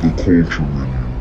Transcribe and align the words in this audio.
The 0.00 0.10
Culture 0.10 0.62
Menu. 0.62 1.18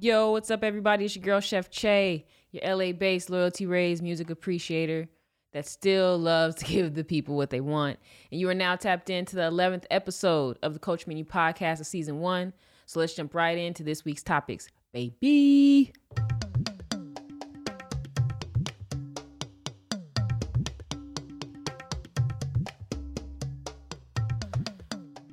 Yo, 0.00 0.30
what's 0.30 0.50
up, 0.50 0.64
everybody? 0.64 1.04
It's 1.04 1.14
your 1.14 1.22
girl, 1.22 1.40
Chef 1.40 1.68
Che, 1.68 2.24
your 2.50 2.76
LA 2.76 2.92
based 2.92 3.28
loyalty 3.28 3.66
raised 3.66 4.02
music 4.02 4.30
appreciator 4.30 5.10
that 5.52 5.66
still 5.66 6.16
loves 6.16 6.54
to 6.54 6.64
give 6.72 6.94
the 6.94 7.04
people 7.04 7.36
what 7.36 7.50
they 7.50 7.60
want. 7.60 7.98
And 8.30 8.40
you 8.40 8.48
are 8.48 8.54
now 8.54 8.74
tapped 8.74 9.10
into 9.10 9.36
the 9.36 9.50
11th 9.50 9.84
episode 9.90 10.58
of 10.62 10.72
the 10.72 10.78
Culture 10.78 11.04
Menu 11.08 11.24
podcast 11.24 11.80
of 11.80 11.86
season 11.86 12.20
one. 12.20 12.54
So 12.86 12.98
let's 12.98 13.12
jump 13.12 13.34
right 13.34 13.58
into 13.58 13.82
this 13.82 14.02
week's 14.02 14.22
topics, 14.22 14.66
baby. 14.94 15.92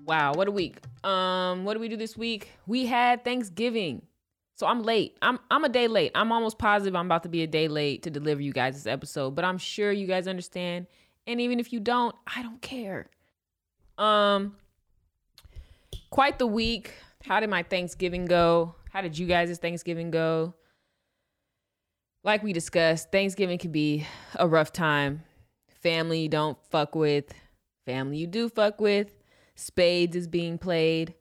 Wow, 0.07 0.31
what 0.35 0.47
a 0.47 0.51
week. 0.51 0.79
Um, 1.03 1.65
what 1.65 1.73
do 1.73 1.81
we 1.81 1.89
do 1.89 1.97
this 1.97 2.15
week? 2.15 2.51
We 2.65 2.85
had 2.85 3.25
Thanksgiving. 3.25 4.03
So 4.55 4.65
I'm 4.65 4.81
late. 4.81 5.17
I'm 5.21 5.37
I'm 5.51 5.65
a 5.65 5.69
day 5.69 5.89
late. 5.89 6.13
I'm 6.15 6.31
almost 6.31 6.57
positive 6.57 6.95
I'm 6.95 7.07
about 7.07 7.23
to 7.23 7.29
be 7.29 7.43
a 7.43 7.47
day 7.47 7.67
late 7.67 8.03
to 8.03 8.09
deliver 8.09 8.41
you 8.41 8.53
guys 8.53 8.73
this 8.73 8.87
episode, 8.87 9.35
but 9.35 9.43
I'm 9.43 9.57
sure 9.57 9.91
you 9.91 10.07
guys 10.07 10.27
understand. 10.27 10.87
And 11.27 11.41
even 11.41 11.59
if 11.59 11.73
you 11.73 11.81
don't, 11.81 12.15
I 12.25 12.41
don't 12.41 12.61
care. 12.61 13.09
Um 13.97 14.55
quite 16.09 16.39
the 16.39 16.47
week. 16.47 16.93
How 17.25 17.41
did 17.41 17.49
my 17.49 17.63
Thanksgiving 17.63 18.25
go? 18.25 18.75
How 18.91 19.01
did 19.01 19.17
you 19.17 19.27
guys' 19.27 19.57
Thanksgiving 19.59 20.09
go? 20.09 20.55
Like 22.23 22.43
we 22.43 22.53
discussed, 22.53 23.11
Thanksgiving 23.11 23.57
can 23.57 23.73
be 23.73 24.07
a 24.35 24.47
rough 24.47 24.71
time. 24.71 25.23
Family 25.81 26.21
you 26.21 26.29
don't 26.29 26.57
fuck 26.71 26.95
with, 26.95 27.33
family 27.85 28.17
you 28.17 28.27
do 28.27 28.47
fuck 28.47 28.79
with. 28.79 29.16
Spades 29.57 30.15
is 30.15 30.27
being 30.27 30.59
played. 30.59 31.15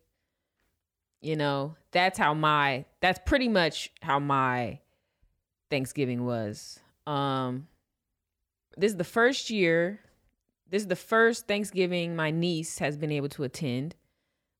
You 1.23 1.37
know, 1.37 1.75
that's 1.91 2.19
how 2.19 2.35
my 2.35 2.85
that's 3.01 3.19
pretty 3.25 3.49
much 3.49 3.91
how 4.03 4.19
my 4.19 4.81
Thanksgiving 5.71 6.25
was. 6.25 6.79
Um 7.07 7.67
this 8.77 8.93
is 8.93 8.99
the 8.99 9.05
first 9.05 9.49
year 9.49 10.01
this 10.69 10.83
is 10.83 10.89
the 10.89 10.97
first 10.97 11.49
Thanksgiving 11.49 12.15
my 12.15 12.31
niece 12.31 12.79
has 12.79 12.97
been 12.97 13.11
able 13.11 13.29
to 13.31 13.45
attend, 13.45 13.95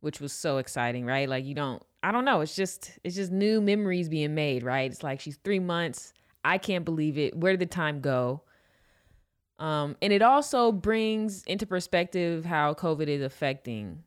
which 0.01 0.21
was 0.21 0.33
so 0.33 0.57
exciting, 0.57 1.05
right? 1.05 1.29
Like 1.29 1.45
you 1.45 1.55
don't 1.55 1.83
I 2.03 2.13
don't 2.13 2.25
know, 2.25 2.41
it's 2.41 2.57
just 2.57 2.99
it's 3.05 3.15
just 3.15 3.31
new 3.31 3.61
memories 3.61 4.09
being 4.09 4.35
made, 4.35 4.63
right? 4.63 4.91
It's 4.91 5.03
like 5.03 5.21
she's 5.21 5.37
3 5.45 5.59
months. 5.59 6.15
I 6.43 6.57
can't 6.57 6.85
believe 6.85 7.19
it. 7.19 7.37
Where 7.37 7.53
did 7.53 7.61
the 7.61 7.67
time 7.67 8.01
go? 8.01 8.43
Um, 9.59 9.97
and 10.03 10.13
it 10.13 10.23
also 10.23 10.71
brings 10.73 11.43
into 11.45 11.67
perspective 11.67 12.45
how 12.45 12.75
COVID 12.75 13.09
is 13.09 13.23
affecting 13.23 14.03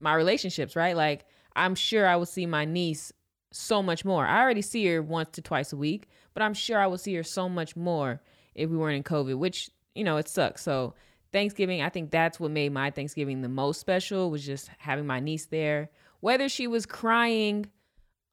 my 0.00 0.14
relationships, 0.14 0.76
right? 0.76 0.96
Like, 0.96 1.24
I'm 1.56 1.74
sure 1.74 2.06
I 2.06 2.16
will 2.16 2.26
see 2.26 2.46
my 2.46 2.64
niece 2.64 3.12
so 3.52 3.82
much 3.82 4.04
more. 4.04 4.26
I 4.26 4.42
already 4.42 4.62
see 4.62 4.84
her 4.86 5.02
once 5.02 5.30
to 5.32 5.42
twice 5.42 5.72
a 5.72 5.76
week, 5.76 6.08
but 6.34 6.42
I'm 6.42 6.54
sure 6.54 6.78
I 6.78 6.86
will 6.86 6.98
see 6.98 7.14
her 7.14 7.22
so 7.22 7.48
much 7.48 7.76
more 7.76 8.20
if 8.54 8.68
we 8.68 8.76
weren't 8.76 8.96
in 8.96 9.04
COVID, 9.04 9.38
which, 9.38 9.70
you 9.94 10.04
know, 10.04 10.16
it 10.18 10.28
sucks. 10.28 10.62
So, 10.62 10.94
Thanksgiving, 11.32 11.82
I 11.82 11.88
think 11.88 12.12
that's 12.12 12.38
what 12.38 12.52
made 12.52 12.72
my 12.72 12.90
Thanksgiving 12.90 13.42
the 13.42 13.48
most 13.48 13.80
special 13.80 14.30
was 14.30 14.46
just 14.46 14.70
having 14.78 15.06
my 15.06 15.18
niece 15.18 15.46
there. 15.46 15.90
Whether 16.20 16.48
she 16.48 16.68
was 16.68 16.86
crying 16.86 17.66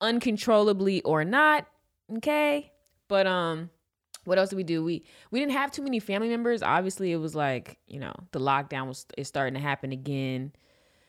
uncontrollably 0.01 1.01
or 1.01 1.23
not, 1.23 1.65
okay? 2.17 2.71
But 3.07 3.25
um 3.25 3.69
what 4.23 4.37
else 4.37 4.49
did 4.49 4.55
we 4.55 4.63
do? 4.63 4.83
We 4.83 5.03
we 5.31 5.39
didn't 5.39 5.53
have 5.53 5.71
too 5.71 5.81
many 5.81 5.99
family 5.99 6.29
members. 6.29 6.61
Obviously, 6.61 7.11
it 7.11 7.17
was 7.17 7.35
like, 7.35 7.79
you 7.87 7.99
know, 7.99 8.13
the 8.31 8.39
lockdown 8.39 8.87
was 8.87 9.05
is 9.17 9.27
starting 9.27 9.55
to 9.55 9.59
happen 9.59 9.91
again. 9.91 10.53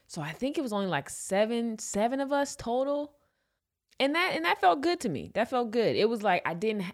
So 0.07 0.21
I 0.21 0.33
think 0.33 0.59
it 0.59 0.63
was 0.63 0.73
only 0.73 0.87
like 0.87 1.09
7 1.09 1.79
7 1.79 2.21
of 2.21 2.33
us 2.33 2.57
total. 2.57 3.15
And 4.01 4.15
that 4.15 4.33
and 4.35 4.45
that 4.45 4.61
felt 4.61 4.81
good 4.81 5.01
to 5.01 5.09
me. 5.09 5.31
That 5.35 5.49
felt 5.49 5.71
good. 5.71 5.97
It 5.97 6.09
was 6.09 6.23
like 6.23 6.43
I 6.47 6.55
didn't 6.55 6.85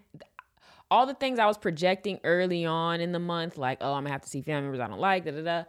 all 0.90 1.06
the 1.06 1.14
things 1.14 1.38
I 1.38 1.46
was 1.46 1.58
projecting 1.58 2.18
early 2.24 2.64
on 2.64 3.00
in 3.00 3.12
the 3.12 3.18
month 3.18 3.58
like, 3.58 3.78
oh, 3.80 3.92
I'm 3.92 4.04
to 4.04 4.10
have 4.10 4.22
to 4.22 4.28
see 4.28 4.42
family 4.42 4.62
members 4.62 4.80
I 4.80 4.88
don't 4.88 5.00
like, 5.00 5.24
da 5.24 5.32
da 5.32 5.42
da. 5.42 5.64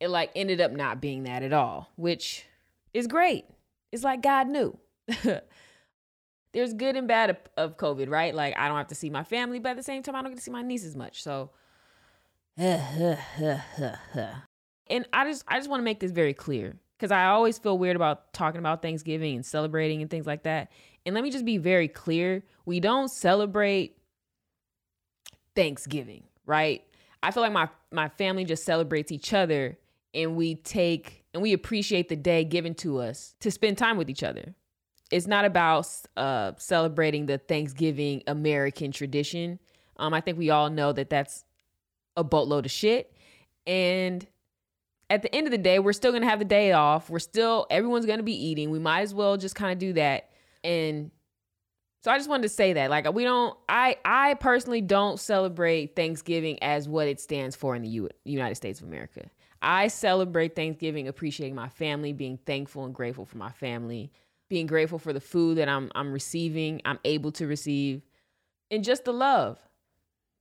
It 0.00 0.08
like 0.08 0.30
ended 0.34 0.60
up 0.60 0.72
not 0.72 1.00
being 1.00 1.24
that 1.24 1.42
at 1.42 1.52
all, 1.52 1.90
which 1.96 2.44
is 2.92 3.06
great. 3.06 3.44
It's 3.92 4.04
like 4.04 4.22
God 4.22 4.48
knew. 4.48 4.78
there's 6.54 6.72
good 6.72 6.96
and 6.96 7.06
bad 7.06 7.30
of, 7.30 7.36
of, 7.56 7.76
COVID, 7.76 8.08
right? 8.08 8.34
Like 8.34 8.56
I 8.56 8.68
don't 8.68 8.78
have 8.78 8.86
to 8.88 8.94
see 8.94 9.10
my 9.10 9.24
family, 9.24 9.58
but 9.58 9.70
at 9.70 9.76
the 9.76 9.82
same 9.82 10.02
time, 10.02 10.14
I 10.14 10.22
don't 10.22 10.30
get 10.30 10.38
to 10.38 10.42
see 10.42 10.50
my 10.50 10.62
niece 10.62 10.84
as 10.84 10.96
much. 10.96 11.22
So, 11.22 11.50
and 12.56 13.18
I 15.12 15.24
just 15.24 15.44
I 15.48 15.58
just 15.58 15.68
want 15.68 15.80
to 15.80 15.84
make 15.84 16.00
this 16.00 16.12
very 16.12 16.32
clear 16.32 16.76
because 16.96 17.10
I 17.10 17.26
always 17.26 17.58
feel 17.58 17.76
weird 17.76 17.96
about 17.96 18.32
talking 18.32 18.60
about 18.60 18.80
Thanksgiving 18.80 19.34
and 19.34 19.44
celebrating 19.44 20.00
and 20.00 20.10
things 20.10 20.26
like 20.26 20.44
that. 20.44 20.70
And 21.04 21.14
let 21.14 21.24
me 21.24 21.30
just 21.30 21.44
be 21.44 21.58
very 21.58 21.88
clear: 21.88 22.44
we 22.64 22.80
don't 22.80 23.08
celebrate 23.08 23.98
Thanksgiving, 25.56 26.22
right? 26.46 26.82
I 27.22 27.32
feel 27.32 27.42
like 27.42 27.52
my 27.52 27.68
my 27.90 28.08
family 28.08 28.44
just 28.44 28.64
celebrates 28.64 29.10
each 29.10 29.32
other, 29.32 29.76
and 30.14 30.36
we 30.36 30.54
take 30.54 31.24
and 31.34 31.42
we 31.42 31.52
appreciate 31.52 32.08
the 32.08 32.16
day 32.16 32.44
given 32.44 32.74
to 32.76 33.00
us 33.00 33.34
to 33.40 33.50
spend 33.50 33.76
time 33.76 33.96
with 33.96 34.08
each 34.08 34.22
other 34.22 34.54
it's 35.10 35.26
not 35.26 35.44
about 35.44 35.88
uh, 36.16 36.52
celebrating 36.56 37.26
the 37.26 37.38
Thanksgiving 37.38 38.22
American 38.26 38.92
tradition. 38.92 39.58
Um, 39.96 40.14
I 40.14 40.20
think 40.20 40.38
we 40.38 40.50
all 40.50 40.70
know 40.70 40.92
that 40.92 41.10
that's 41.10 41.44
a 42.16 42.24
boatload 42.24 42.66
of 42.66 42.72
shit. 42.72 43.14
And 43.66 44.26
at 45.10 45.22
the 45.22 45.34
end 45.34 45.46
of 45.46 45.50
the 45.50 45.58
day, 45.58 45.78
we're 45.78 45.92
still 45.92 46.12
gonna 46.12 46.28
have 46.28 46.38
the 46.38 46.44
day 46.44 46.72
off. 46.72 47.10
We're 47.10 47.18
still 47.18 47.66
everyone's 47.70 48.06
gonna 48.06 48.22
be 48.22 48.32
eating. 48.34 48.70
We 48.70 48.78
might 48.78 49.02
as 49.02 49.14
well 49.14 49.36
just 49.36 49.54
kind 49.54 49.72
of 49.72 49.78
do 49.78 49.92
that. 49.94 50.30
And 50.62 51.10
so 52.02 52.10
I 52.10 52.18
just 52.18 52.28
wanted 52.28 52.42
to 52.42 52.48
say 52.50 52.74
that, 52.74 52.90
like, 52.90 53.10
we 53.12 53.24
don't. 53.24 53.56
I 53.68 53.96
I 54.04 54.34
personally 54.34 54.80
don't 54.80 55.20
celebrate 55.20 55.96
Thanksgiving 55.96 56.62
as 56.62 56.88
what 56.88 57.08
it 57.08 57.20
stands 57.20 57.56
for 57.56 57.74
in 57.74 57.82
the 57.82 57.88
U- 57.88 58.10
United 58.24 58.56
States 58.56 58.80
of 58.80 58.86
America. 58.86 59.30
I 59.62 59.88
celebrate 59.88 60.56
Thanksgiving 60.56 61.08
appreciating 61.08 61.54
my 61.54 61.68
family, 61.68 62.12
being 62.12 62.38
thankful 62.44 62.84
and 62.84 62.94
grateful 62.94 63.24
for 63.24 63.38
my 63.38 63.50
family 63.52 64.12
being 64.48 64.66
grateful 64.66 64.98
for 64.98 65.12
the 65.12 65.20
food 65.20 65.58
that 65.58 65.68
I'm 65.68 65.90
I'm 65.94 66.12
receiving, 66.12 66.80
I'm 66.84 66.98
able 67.04 67.32
to 67.32 67.46
receive, 67.46 68.02
and 68.70 68.84
just 68.84 69.04
the 69.04 69.12
love. 69.12 69.58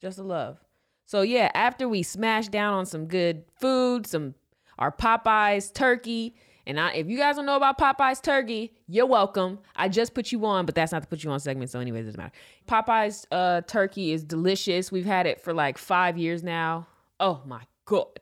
Just 0.01 0.17
the 0.17 0.23
love. 0.23 0.59
So 1.05 1.21
yeah, 1.21 1.51
after 1.53 1.87
we 1.87 2.03
smash 2.03 2.47
down 2.47 2.73
on 2.73 2.85
some 2.85 3.05
good 3.07 3.45
food, 3.59 4.07
some 4.07 4.35
our 4.77 4.91
Popeyes 4.91 5.73
turkey, 5.73 6.35
and 6.65 6.79
I, 6.79 6.93
if 6.93 7.07
you 7.07 7.17
guys 7.17 7.35
don't 7.35 7.45
know 7.45 7.57
about 7.57 7.77
Popeyes 7.77 8.21
turkey, 8.21 8.73
you're 8.87 9.05
welcome. 9.05 9.59
I 9.75 9.89
just 9.89 10.13
put 10.13 10.31
you 10.31 10.45
on, 10.45 10.65
but 10.65 10.75
that's 10.75 10.91
not 10.91 11.01
to 11.03 11.07
put 11.07 11.23
you 11.23 11.31
on 11.31 11.39
segment, 11.39 11.69
so 11.69 11.79
anyways, 11.79 12.03
it 12.03 12.07
doesn't 12.07 12.17
matter. 12.19 12.33
Popeyes 12.67 13.25
uh, 13.31 13.61
turkey 13.61 14.11
is 14.11 14.23
delicious. 14.23 14.91
We've 14.91 15.05
had 15.05 15.25
it 15.25 15.41
for 15.41 15.53
like 15.53 15.77
five 15.77 16.17
years 16.17 16.43
now. 16.43 16.87
Oh 17.19 17.41
my 17.45 17.61
god. 17.85 18.19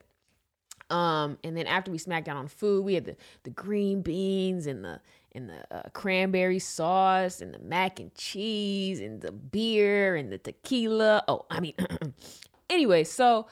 Um, 0.90 1.38
and 1.42 1.56
then 1.56 1.66
after 1.66 1.90
we 1.90 1.96
smacked 1.98 2.26
down 2.26 2.36
on 2.36 2.48
food, 2.48 2.84
we 2.84 2.94
had 2.94 3.06
the 3.06 3.16
the 3.44 3.50
green 3.50 4.02
beans 4.02 4.66
and 4.66 4.84
the 4.84 5.00
and 5.34 5.48
the 5.48 5.76
uh, 5.76 5.82
cranberry 5.92 6.58
sauce 6.58 7.40
and 7.40 7.54
the 7.54 7.58
mac 7.58 8.00
and 8.00 8.14
cheese 8.14 9.00
and 9.00 9.20
the 9.20 9.32
beer 9.32 10.16
and 10.16 10.32
the 10.32 10.38
tequila. 10.38 11.24
Oh, 11.28 11.46
I 11.50 11.60
mean, 11.60 11.74
anyway, 12.70 13.04
so 13.04 13.46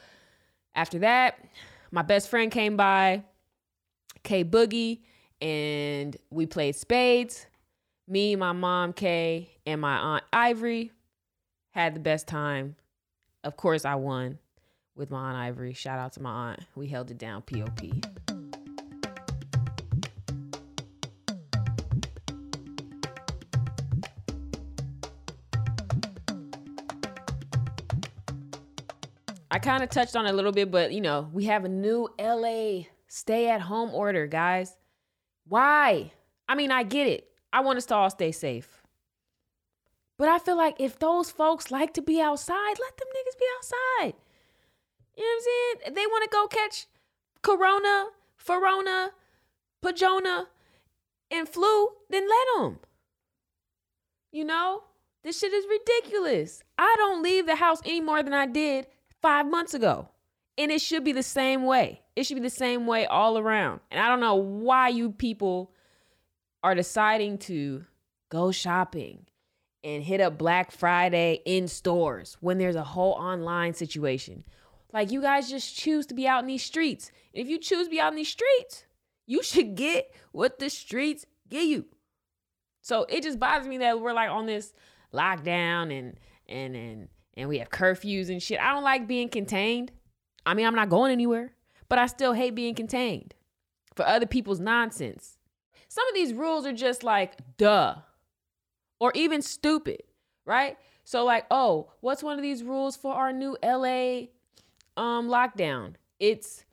after 0.74 0.98
that, 1.00 1.38
my 1.90 2.02
best 2.02 2.28
friend 2.28 2.50
came 2.50 2.76
by, 2.76 3.24
K 4.22 4.44
Boogie, 4.44 5.00
and 5.40 6.16
we 6.30 6.46
played 6.46 6.76
spades. 6.76 7.46
Me, 8.06 8.36
my 8.36 8.52
mom, 8.52 8.92
Kay, 8.92 9.50
and 9.66 9.80
my 9.80 9.96
aunt 9.96 10.24
Ivory 10.32 10.92
had 11.70 11.94
the 11.94 12.00
best 12.00 12.26
time. 12.26 12.76
Of 13.44 13.56
course, 13.56 13.84
I 13.84 13.94
won 13.94 14.38
with 14.96 15.10
my 15.10 15.30
aunt 15.30 15.36
Ivory. 15.36 15.72
Shout 15.72 15.98
out 15.98 16.12
to 16.14 16.22
my 16.22 16.50
aunt. 16.50 16.60
We 16.74 16.88
held 16.88 17.10
it 17.10 17.18
down, 17.18 17.42
POP. 17.42 18.29
I 29.50 29.58
kind 29.58 29.82
of 29.82 29.90
touched 29.90 30.14
on 30.14 30.26
it 30.26 30.30
a 30.30 30.32
little 30.36 30.52
bit, 30.52 30.70
but 30.70 30.92
you 30.92 31.00
know, 31.00 31.28
we 31.32 31.46
have 31.46 31.64
a 31.64 31.68
new 31.68 32.08
LA 32.18 32.84
stay 33.08 33.48
at 33.48 33.60
home 33.60 33.90
order, 33.92 34.26
guys. 34.26 34.76
Why? 35.48 36.12
I 36.48 36.54
mean, 36.54 36.70
I 36.70 36.84
get 36.84 37.08
it. 37.08 37.28
I 37.52 37.60
want 37.60 37.78
us 37.78 37.86
to 37.86 37.96
all 37.96 38.10
stay 38.10 38.30
safe. 38.30 38.82
But 40.16 40.28
I 40.28 40.38
feel 40.38 40.56
like 40.56 40.76
if 40.78 40.98
those 40.98 41.30
folks 41.30 41.70
like 41.70 41.94
to 41.94 42.02
be 42.02 42.20
outside, 42.20 42.74
let 42.78 42.96
them 42.96 43.08
niggas 43.08 43.38
be 43.38 43.46
outside. 43.56 44.14
You 45.16 45.24
know 45.24 45.28
what 45.28 45.36
I'm 45.36 45.82
saying? 45.84 45.94
they 45.94 46.06
want 46.06 46.24
to 46.24 46.30
go 46.30 46.46
catch 46.46 46.86
Corona, 47.42 48.06
Ferona, 48.38 49.08
Pajona, 49.82 50.46
and 51.30 51.48
flu, 51.48 51.88
then 52.08 52.28
let 52.28 52.46
them. 52.56 52.78
You 54.30 54.44
know? 54.44 54.84
This 55.22 55.38
shit 55.38 55.52
is 55.52 55.66
ridiculous. 55.68 56.62
I 56.78 56.94
don't 56.96 57.22
leave 57.22 57.46
the 57.46 57.56
house 57.56 57.80
any 57.84 58.00
more 58.00 58.22
than 58.22 58.32
I 58.32 58.46
did 58.46 58.86
five 59.22 59.46
months 59.46 59.74
ago. 59.74 60.08
And 60.58 60.70
it 60.70 60.80
should 60.80 61.04
be 61.04 61.12
the 61.12 61.22
same 61.22 61.64
way. 61.64 62.02
It 62.16 62.24
should 62.24 62.34
be 62.34 62.42
the 62.42 62.50
same 62.50 62.86
way 62.86 63.06
all 63.06 63.38
around. 63.38 63.80
And 63.90 64.00
I 64.00 64.08
don't 64.08 64.20
know 64.20 64.34
why 64.34 64.88
you 64.88 65.10
people 65.10 65.72
are 66.62 66.74
deciding 66.74 67.38
to 67.38 67.84
go 68.30 68.52
shopping 68.52 69.26
and 69.82 70.02
hit 70.02 70.20
up 70.20 70.36
Black 70.36 70.70
Friday 70.70 71.40
in 71.44 71.68
stores 71.68 72.36
when 72.40 72.58
there's 72.58 72.76
a 72.76 72.84
whole 72.84 73.12
online 73.12 73.72
situation. 73.72 74.44
Like 74.92 75.10
you 75.10 75.22
guys 75.22 75.48
just 75.48 75.76
choose 75.76 76.06
to 76.06 76.14
be 76.14 76.26
out 76.26 76.40
in 76.40 76.46
these 76.46 76.62
streets. 76.62 77.10
And 77.34 77.42
if 77.42 77.48
you 77.48 77.58
choose 77.58 77.86
to 77.86 77.90
be 77.90 78.00
out 78.00 78.12
in 78.12 78.16
these 78.16 78.28
streets, 78.28 78.84
you 79.26 79.42
should 79.44 79.74
get 79.74 80.12
what 80.32 80.58
the 80.58 80.68
streets 80.68 81.24
give 81.48 81.64
you. 81.64 81.86
So 82.82 83.04
it 83.08 83.22
just 83.22 83.38
bothers 83.38 83.68
me 83.68 83.78
that 83.78 84.00
we're 84.00 84.12
like 84.12 84.30
on 84.30 84.46
this 84.46 84.72
lockdown 85.12 85.96
and 85.96 86.18
and 86.48 86.74
and 86.74 87.08
and 87.34 87.48
we 87.48 87.58
have 87.58 87.70
curfews 87.70 88.28
and 88.28 88.42
shit. 88.42 88.60
I 88.60 88.72
don't 88.72 88.84
like 88.84 89.06
being 89.06 89.28
contained. 89.28 89.92
I 90.44 90.54
mean, 90.54 90.66
I'm 90.66 90.74
not 90.74 90.88
going 90.88 91.12
anywhere, 91.12 91.52
but 91.88 91.98
I 91.98 92.06
still 92.06 92.32
hate 92.32 92.54
being 92.54 92.74
contained 92.74 93.34
for 93.94 94.06
other 94.06 94.26
people's 94.26 94.60
nonsense. 94.60 95.38
Some 95.88 96.06
of 96.08 96.14
these 96.14 96.32
rules 96.32 96.66
are 96.66 96.72
just 96.72 97.02
like 97.02 97.36
duh 97.56 97.96
or 98.98 99.12
even 99.14 99.42
stupid, 99.42 100.02
right? 100.44 100.78
So 101.04 101.24
like, 101.24 101.46
oh, 101.50 101.92
what's 102.00 102.22
one 102.22 102.38
of 102.38 102.42
these 102.42 102.62
rules 102.62 102.96
for 102.96 103.14
our 103.14 103.32
new 103.32 103.56
LA 103.62 104.28
um 104.96 105.28
lockdown? 105.28 105.94
It's 106.18 106.64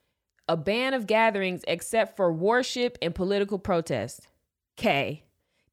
a 0.48 0.56
ban 0.56 0.94
of 0.94 1.08
gatherings 1.08 1.64
except 1.68 2.16
for 2.16 2.32
worship 2.32 2.98
and 3.02 3.16
political 3.16 3.60
protest. 3.60 4.28
K. 4.76 5.24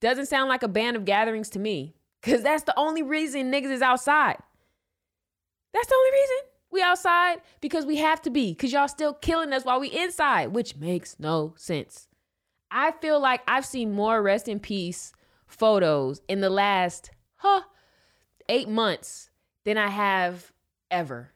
Doesn't 0.01 0.27
sound 0.27 0.49
like 0.49 0.63
a 0.63 0.69
ban 0.69 0.97
of 0.97 1.05
gatherings 1.05 1.51
to 1.51 1.59
me. 1.59 1.95
Cause 2.23 2.43
that's 2.43 2.65
the 2.65 2.79
only 2.79 3.03
reason 3.03 3.53
niggas 3.53 3.71
is 3.71 3.83
outside. 3.83 4.39
That's 5.75 5.89
the 5.89 5.95
only 5.95 6.13
reason. 6.13 6.37
We 6.71 6.83
outside 6.83 7.41
because 7.61 7.85
we 7.85 7.97
have 7.97 8.23
to 8.23 8.31
be. 8.31 8.55
Cause 8.55 8.73
y'all 8.73 8.89
still 8.89 9.13
killing 9.13 9.53
us 9.53 9.65
while 9.65 9.81
we 9.81 9.89
inside, 9.89 10.55
which 10.55 10.77
makes 10.77 11.19
no 11.19 11.55
sense. 11.57 12.09
I 12.71 12.93
feel 12.93 13.21
like 13.21 13.43
I've 13.47 13.67
seen 13.67 13.93
more 13.93 14.23
rest 14.23 14.49
in 14.49 14.61
peace 14.61 15.13
photos 15.47 16.21
in 16.29 16.41
the 16.41 16.51
last 16.51 17.11
huh 17.37 17.63
eight 18.49 18.69
months 18.69 19.31
than 19.65 19.79
I 19.79 19.89
have 19.89 20.53
ever. 20.91 21.33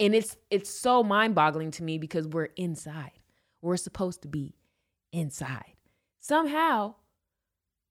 And 0.00 0.14
it's 0.14 0.36
it's 0.50 0.70
so 0.70 1.02
mind-boggling 1.02 1.70
to 1.72 1.82
me 1.82 1.98
because 1.98 2.26
we're 2.26 2.48
inside. 2.56 3.12
We're 3.62 3.76
supposed 3.76 4.22
to 4.22 4.28
be 4.28 4.54
inside. 5.12 5.74
Somehow 6.20 6.94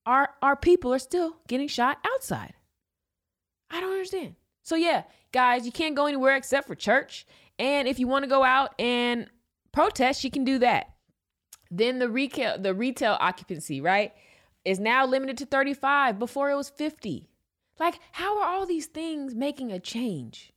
our 0.06 0.30
our 0.42 0.56
people 0.56 0.94
are 0.94 1.00
still 1.00 1.38
getting 1.48 1.68
shot 1.68 2.00
outside. 2.14 2.54
I 3.70 3.80
don't 3.80 3.94
understand. 3.94 4.36
So 4.64 4.76
yeah, 4.76 5.04
guys, 5.32 5.66
you 5.66 5.72
can't 5.72 5.96
go 5.96 6.08
anywhere 6.08 6.36
except 6.36 6.68
for 6.68 6.76
church. 6.76 7.26
And 7.60 7.88
if 7.88 8.00
you 8.00 8.08
want 8.08 8.24
to 8.24 8.30
go 8.30 8.44
out 8.44 8.74
and 8.80 9.28
protest, 9.72 10.24
you 10.24 10.32
can 10.32 10.44
do 10.44 10.58
that. 10.60 10.90
Then 11.70 12.00
the 12.00 12.10
retail 12.10 12.58
the 12.58 12.74
retail 12.74 13.18
occupancy, 13.20 13.82
right, 13.82 14.14
is 14.66 14.80
now 14.80 15.06
limited 15.06 15.38
to 15.40 15.46
35. 15.46 16.18
Before 16.18 16.50
it 16.50 16.56
was 16.56 16.70
50. 16.70 17.30
Like, 17.80 18.00
how 18.12 18.40
are 18.40 18.48
all 18.48 18.66
these 18.66 18.86
things 18.86 19.34
making 19.34 19.72
a 19.72 19.80
change? 19.80 20.54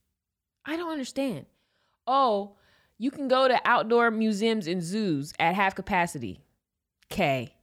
I 0.65 0.77
don't 0.77 0.91
understand. 0.91 1.47
Oh, 2.05 2.55
you 2.97 3.09
can 3.11 3.27
go 3.27 3.47
to 3.47 3.59
outdoor 3.65 4.11
museums 4.11 4.67
and 4.67 4.83
zoos 4.83 5.33
at 5.39 5.55
half 5.55 5.75
capacity. 5.75 6.41
Okay. 7.11 7.55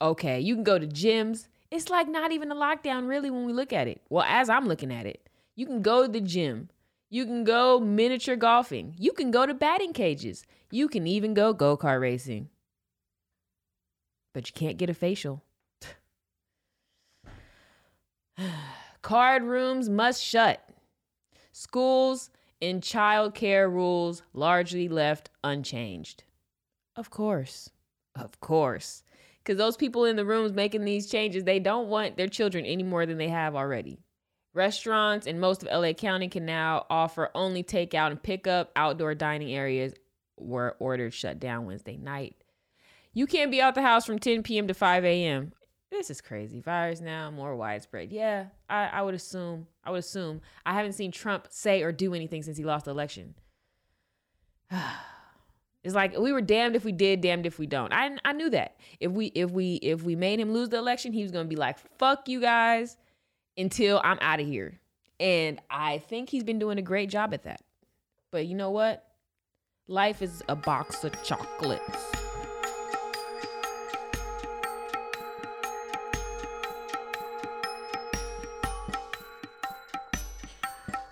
Okay. 0.00 0.40
You 0.40 0.54
can 0.54 0.64
go 0.64 0.78
to 0.78 0.86
gyms. 0.86 1.48
It's 1.70 1.88
like 1.88 2.08
not 2.08 2.32
even 2.32 2.50
a 2.50 2.56
lockdown, 2.56 3.06
really, 3.08 3.30
when 3.30 3.44
we 3.44 3.52
look 3.52 3.72
at 3.72 3.86
it. 3.86 4.00
Well, 4.08 4.24
as 4.26 4.48
I'm 4.48 4.66
looking 4.66 4.92
at 4.92 5.06
it, 5.06 5.28
you 5.54 5.66
can 5.66 5.82
go 5.82 6.06
to 6.06 6.12
the 6.12 6.20
gym. 6.20 6.68
You 7.10 7.24
can 7.24 7.44
go 7.44 7.78
miniature 7.80 8.36
golfing. 8.36 8.94
You 8.98 9.12
can 9.12 9.30
go 9.30 9.46
to 9.46 9.54
batting 9.54 9.92
cages. 9.92 10.44
You 10.70 10.88
can 10.88 11.06
even 11.06 11.34
go 11.34 11.52
go 11.52 11.76
kart 11.76 12.00
racing. 12.00 12.48
But 14.32 14.48
you 14.48 14.52
can't 14.54 14.78
get 14.78 14.90
a 14.90 14.94
facial. 14.94 15.42
Card 19.02 19.42
rooms 19.42 19.88
must 19.88 20.22
shut. 20.22 20.68
Schools 21.52 22.30
and 22.62 22.82
child 22.82 23.34
care 23.34 23.68
rules 23.68 24.22
largely 24.32 24.88
left 24.88 25.30
unchanged. 25.42 26.24
Of 26.96 27.10
course. 27.10 27.70
Of 28.14 28.40
course. 28.40 29.02
Because 29.50 29.58
those 29.58 29.76
people 29.76 30.04
in 30.04 30.14
the 30.14 30.24
rooms 30.24 30.52
making 30.52 30.84
these 30.84 31.10
changes, 31.10 31.42
they 31.42 31.58
don't 31.58 31.88
want 31.88 32.16
their 32.16 32.28
children 32.28 32.64
any 32.64 32.84
more 32.84 33.04
than 33.04 33.18
they 33.18 33.30
have 33.30 33.56
already. 33.56 33.98
Restaurants 34.54 35.26
in 35.26 35.40
most 35.40 35.64
of 35.64 35.68
LA 35.68 35.92
County 35.92 36.28
can 36.28 36.46
now 36.46 36.86
offer 36.88 37.32
only 37.34 37.64
takeout 37.64 38.12
and 38.12 38.22
pickup. 38.22 38.70
Outdoor 38.76 39.16
dining 39.16 39.52
areas 39.52 39.92
were 40.36 40.76
ordered 40.78 41.12
shut 41.12 41.40
down 41.40 41.66
Wednesday 41.66 41.96
night. 41.96 42.36
You 43.12 43.26
can't 43.26 43.50
be 43.50 43.60
out 43.60 43.74
the 43.74 43.82
house 43.82 44.06
from 44.06 44.20
10 44.20 44.44
p.m. 44.44 44.68
to 44.68 44.74
5 44.74 45.04
a.m 45.04 45.52
this 45.90 46.08
is 46.08 46.20
crazy. 46.20 46.60
Virus 46.60 47.00
now 47.00 47.32
more 47.32 47.56
widespread. 47.56 48.12
Yeah, 48.12 48.44
I, 48.68 48.86
I 48.86 49.02
would 49.02 49.14
assume. 49.14 49.66
I 49.82 49.90
would 49.90 49.98
assume. 49.98 50.40
I 50.64 50.72
haven't 50.72 50.92
seen 50.92 51.10
Trump 51.10 51.48
say 51.50 51.82
or 51.82 51.90
do 51.90 52.14
anything 52.14 52.44
since 52.44 52.56
he 52.56 52.62
lost 52.62 52.84
the 52.84 52.92
election. 52.92 53.34
it's 55.82 55.94
like 55.94 56.16
we 56.18 56.32
were 56.32 56.42
damned 56.42 56.76
if 56.76 56.84
we 56.84 56.92
did, 56.92 57.20
damned 57.22 57.46
if 57.46 57.58
we 57.58 57.66
don't. 57.66 57.92
I 57.92 58.16
I 58.24 58.32
knew 58.32 58.50
that. 58.50 58.76
If 59.00 59.12
we 59.12 59.26
if 59.26 59.50
we 59.50 59.74
if 59.76 60.02
we 60.02 60.14
made 60.14 60.38
him 60.38 60.52
lose 60.52 60.68
the 60.68 60.76
election, 60.76 61.12
he 61.12 61.22
was 61.22 61.32
gonna 61.32 61.46
be 61.46 61.56
like, 61.56 61.78
fuck 61.98 62.28
you 62.28 62.40
guys 62.40 62.96
until 63.56 64.00
I'm 64.04 64.18
out 64.20 64.40
of 64.40 64.46
here. 64.46 64.78
And 65.18 65.60
I 65.70 65.98
think 65.98 66.28
he's 66.28 66.44
been 66.44 66.58
doing 66.58 66.78
a 66.78 66.82
great 66.82 67.08
job 67.10 67.32
at 67.32 67.44
that. 67.44 67.62
But 68.30 68.46
you 68.46 68.54
know 68.54 68.70
what? 68.70 69.06
Life 69.88 70.22
is 70.22 70.42
a 70.48 70.56
box 70.56 71.02
of 71.02 71.20
chocolates. 71.22 72.06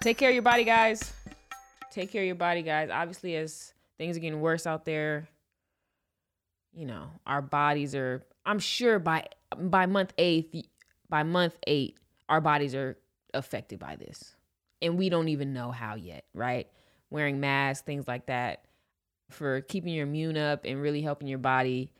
Take 0.00 0.16
care 0.16 0.28
of 0.28 0.34
your 0.34 0.42
body, 0.42 0.64
guys. 0.64 1.12
Take 1.90 2.12
care 2.12 2.22
of 2.22 2.26
your 2.26 2.36
body, 2.36 2.62
guys. 2.62 2.88
Obviously, 2.90 3.34
as 3.36 3.74
things 3.98 4.16
are 4.16 4.20
getting 4.20 4.40
worse 4.40 4.66
out 4.66 4.84
there, 4.84 5.28
you 6.72 6.86
know, 6.86 7.08
our 7.26 7.42
bodies 7.42 7.94
are. 7.94 8.24
I'm 8.46 8.58
sure 8.58 8.98
by 8.98 9.26
by 9.56 9.86
month 9.86 10.12
eight, 10.18 10.68
by 11.08 11.22
month 11.22 11.58
eight, 11.66 11.98
our 12.28 12.40
bodies 12.40 12.74
are 12.74 12.96
affected 13.34 13.78
by 13.78 13.96
this, 13.96 14.34
and 14.80 14.96
we 14.96 15.08
don't 15.08 15.28
even 15.28 15.52
know 15.52 15.70
how 15.70 15.96
yet, 15.96 16.24
right? 16.34 16.68
Wearing 17.10 17.40
masks, 17.40 17.84
things 17.84 18.06
like 18.06 18.26
that, 18.26 18.64
for 19.30 19.60
keeping 19.62 19.92
your 19.94 20.06
immune 20.06 20.36
up 20.36 20.64
and 20.64 20.80
really 20.80 21.02
helping 21.02 21.28
your 21.28 21.38
body 21.38 21.92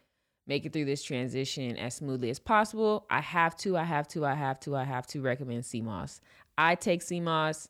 make 0.46 0.64
it 0.64 0.72
through 0.72 0.86
this 0.86 1.02
transition 1.02 1.76
as 1.76 1.94
smoothly 1.94 2.30
as 2.30 2.38
possible. 2.38 3.06
I 3.10 3.20
have 3.20 3.56
to, 3.58 3.76
I 3.76 3.84
have 3.84 4.08
to, 4.08 4.24
I 4.24 4.34
have 4.34 4.58
to, 4.60 4.74
I 4.74 4.84
have 4.84 5.06
to 5.08 5.20
recommend 5.20 5.66
moss. 5.82 6.20
I 6.56 6.74
take 6.74 7.02
moss. 7.22 7.68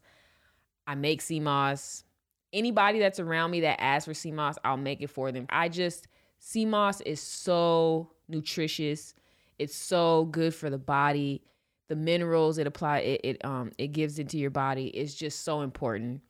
I 0.86 0.94
make 0.94 1.22
moss. 1.30 2.04
Anybody 2.52 2.98
that's 2.98 3.20
around 3.20 3.50
me 3.50 3.60
that 3.60 3.80
asks 3.80 4.22
for 4.22 4.32
moss, 4.32 4.56
I'll 4.64 4.76
make 4.76 5.02
it 5.02 5.10
for 5.10 5.32
them. 5.32 5.46
I 5.50 5.68
just 5.68 6.08
moss 6.56 7.00
is 7.02 7.20
so 7.20 8.10
nutritious. 8.28 9.14
It's 9.58 9.74
so 9.74 10.26
good 10.26 10.54
for 10.54 10.70
the 10.70 10.78
body. 10.78 11.42
The 11.88 11.96
minerals 11.96 12.58
it 12.58 12.66
apply 12.66 12.98
it, 12.98 13.20
it 13.24 13.44
um 13.44 13.72
it 13.78 13.88
gives 13.88 14.18
into 14.18 14.38
your 14.38 14.50
body 14.50 14.86
is 14.88 15.14
just 15.14 15.42
so 15.42 15.62
important. 15.62 16.20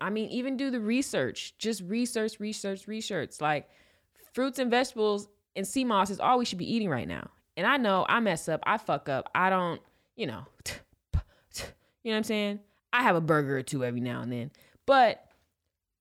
I 0.00 0.10
mean, 0.10 0.28
even 0.28 0.56
do 0.56 0.70
the 0.70 0.80
research. 0.80 1.54
Just 1.58 1.82
research, 1.82 2.38
research, 2.38 2.86
research. 2.86 3.40
Like 3.40 3.68
fruits 4.32 4.58
and 4.58 4.70
vegetables 4.70 5.28
and 5.56 5.66
sea 5.66 5.84
moss 5.84 6.10
is 6.10 6.20
all 6.20 6.38
we 6.38 6.44
should 6.44 6.58
be 6.58 6.70
eating 6.70 6.90
right 6.90 7.08
now. 7.08 7.30
And 7.56 7.66
I 7.66 7.78
know 7.78 8.04
I 8.08 8.20
mess 8.20 8.48
up, 8.48 8.60
I 8.66 8.76
fuck 8.76 9.08
up. 9.08 9.30
I 9.34 9.48
don't, 9.48 9.80
you 10.14 10.26
know, 10.26 10.44
you 10.66 10.74
know 12.04 12.12
what 12.12 12.16
I'm 12.16 12.24
saying? 12.24 12.60
I 12.92 13.02
have 13.02 13.16
a 13.16 13.20
burger 13.20 13.56
or 13.56 13.62
two 13.62 13.84
every 13.84 14.00
now 14.00 14.20
and 14.20 14.30
then. 14.30 14.50
But 14.84 15.25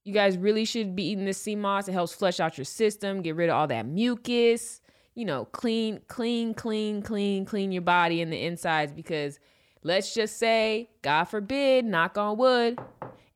you 0.06 0.14
guys 0.14 0.38
really 0.38 0.66
should 0.66 0.96
be 0.96 1.10
eating 1.10 1.26
this 1.26 1.42
sea 1.42 1.56
moss. 1.56 1.88
It 1.88 1.94
helps 1.94 2.14
flush 2.14 2.40
out 2.40 2.58
your 2.58 2.66
system, 2.66 3.24
get 3.24 3.36
rid 3.36 3.50
of 3.50 3.56
all 3.56 3.68
that 3.68 3.88
mucus, 3.88 4.80
you 5.16 5.26
know, 5.26 5.46
clean, 5.46 6.00
clean, 6.08 6.54
clean, 6.54 7.02
clean, 7.02 7.44
clean 7.44 7.72
your 7.72 7.82
body 7.82 8.22
and 8.22 8.32
the 8.32 8.42
insides 8.46 8.94
because 8.94 9.40
let's 9.84 10.14
just 10.14 10.38
say, 10.38 10.92
God 11.02 11.24
forbid, 11.26 11.86
knock 11.86 12.20
on 12.20 12.38
wood, 12.38 12.80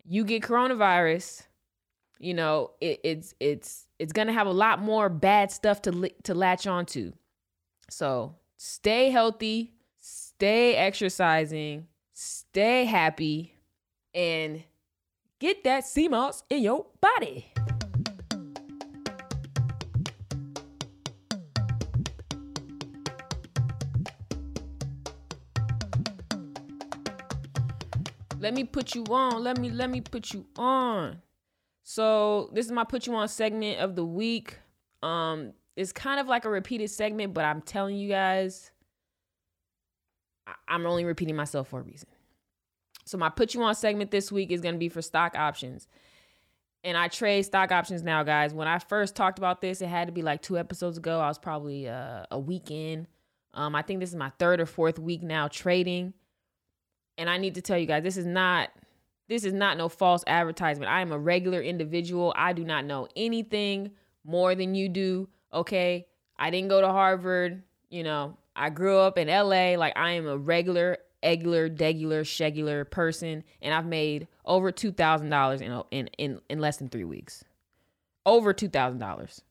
you 0.06 0.24
get 0.24 0.44
coronavirus, 0.44 1.44
you 2.20 2.36
know, 2.36 2.72
it, 2.80 3.00
it's 3.04 3.34
it's 3.40 3.88
it's 3.98 4.14
gonna 4.14 4.34
have 4.34 4.48
a 4.48 4.52
lot 4.52 4.80
more 4.80 5.10
bad 5.10 5.52
stuff 5.52 5.82
to 5.84 6.10
to 6.24 6.36
latch 6.36 6.68
onto. 6.68 7.14
So 7.90 8.36
stay 8.58 9.10
healthy, 9.10 9.74
stay 10.00 10.76
exercising, 10.76 11.88
stay 12.14 12.86
happy, 12.86 13.56
and 14.14 14.64
get 15.40 15.64
that 15.64 15.86
sea 15.86 16.08
moss 16.08 16.44
in 16.50 16.64
your 16.64 16.86
body. 17.02 17.52
Let 28.42 28.54
me 28.54 28.64
put 28.64 28.96
you 28.96 29.04
on. 29.10 29.44
Let 29.44 29.60
me 29.60 29.70
let 29.70 29.90
me 29.90 30.02
put 30.02 30.34
you 30.34 30.46
on. 30.58 31.22
So 31.84 32.50
this 32.54 32.66
is 32.66 32.72
my 32.72 32.84
put 32.84 33.06
you 33.06 33.16
on 33.16 33.28
segment 33.28 33.80
of 33.80 33.96
the 33.96 34.06
week. 34.06 34.58
Um, 35.04 35.54
it's 35.76 35.92
kind 35.92 36.20
of 36.20 36.28
like 36.28 36.46
a 36.46 36.50
repeated 36.50 36.90
segment, 36.90 37.34
but 37.34 37.46
I'm 37.46 37.62
telling 37.62 37.98
you 37.98 38.10
guys, 38.10 38.72
I- 40.48 40.56
I'm 40.68 40.86
only 40.86 41.04
repeating 41.04 41.36
myself 41.36 41.70
for 41.70 41.80
a 41.80 41.84
reason. 41.84 42.08
So 43.10 43.18
my 43.18 43.30
put 43.30 43.54
you 43.54 43.64
on 43.64 43.74
segment 43.74 44.12
this 44.12 44.32
week 44.32 44.52
is 44.52 44.62
gonna 44.62 44.78
be 44.78 44.90
for 44.90 45.02
stock 45.02 45.36
options. 45.36 45.88
And 46.84 46.96
I 46.96 47.08
trade 47.08 47.42
stock 47.42 47.72
options 47.72 48.04
now, 48.04 48.24
guys. 48.24 48.54
When 48.54 48.68
I 48.68 48.80
first 48.80 49.16
talked 49.16 49.38
about 49.38 49.62
this, 49.62 49.82
it 49.82 49.88
had 49.88 50.08
to 50.08 50.14
be 50.14 50.22
like 50.22 50.42
two 50.42 50.58
episodes 50.58 50.98
ago. 50.98 51.20
I 51.20 51.28
was 51.28 51.40
probably 51.40 51.90
uh, 51.90 52.26
a 52.32 52.40
week 52.40 52.72
in. 52.72 53.08
Um, 53.54 53.76
I 53.76 53.82
think 53.82 54.00
this 54.00 54.10
is 54.10 54.16
my 54.16 54.32
third 54.38 54.62
or 54.62 54.66
fourth 54.66 55.00
week 55.00 55.24
now 55.24 55.48
trading. 55.48 56.14
And 57.18 57.30
I 57.30 57.38
need 57.38 57.56
to 57.56 57.62
tell 57.62 57.78
you 57.78 57.88
guys, 57.88 58.04
this 58.04 58.16
is 58.16 58.28
not 58.28 58.70
this 59.28 59.44
is 59.44 59.54
not 59.54 59.78
no 59.78 59.90
false 59.90 60.24
advertisement. 60.26 60.92
I 60.92 61.02
am 61.02 61.12
a 61.12 61.20
regular 61.20 61.62
individual. 61.62 62.34
I 62.36 62.54
do 62.54 62.64
not 62.64 62.86
know 62.86 63.08
anything 63.16 63.92
more 64.24 64.56
than 64.56 64.76
you 64.76 64.88
do. 64.88 65.30
Okay. 65.54 66.08
I 66.38 66.50
didn't 66.50 66.70
go 66.70 66.80
to 66.80 66.88
Harvard. 66.88 67.64
You 67.90 68.04
know, 68.04 68.38
I 68.56 68.70
grew 68.70 68.98
up 68.98 69.18
in 69.18 69.28
LA. 69.28 69.78
Like 69.78 69.94
I 69.98 70.12
am 70.12 70.28
a 70.28 70.38
regular, 70.38 70.98
eggular, 71.24 71.70
degular, 71.70 72.22
shegular 72.22 72.90
person. 72.90 73.44
And 73.62 73.74
I've 73.74 73.86
made 73.86 74.28
over 74.46 74.72
two 74.72 74.92
thousand 74.92 75.30
dollars 75.30 75.62
in 75.62 76.10
in 76.18 76.40
in 76.50 76.60
less 76.60 76.78
than 76.78 76.90
three 76.90 77.04
weeks. 77.04 77.44
Over 78.26 78.54
two 78.54 78.70
thousand 78.70 79.00
dollars. 79.00 79.42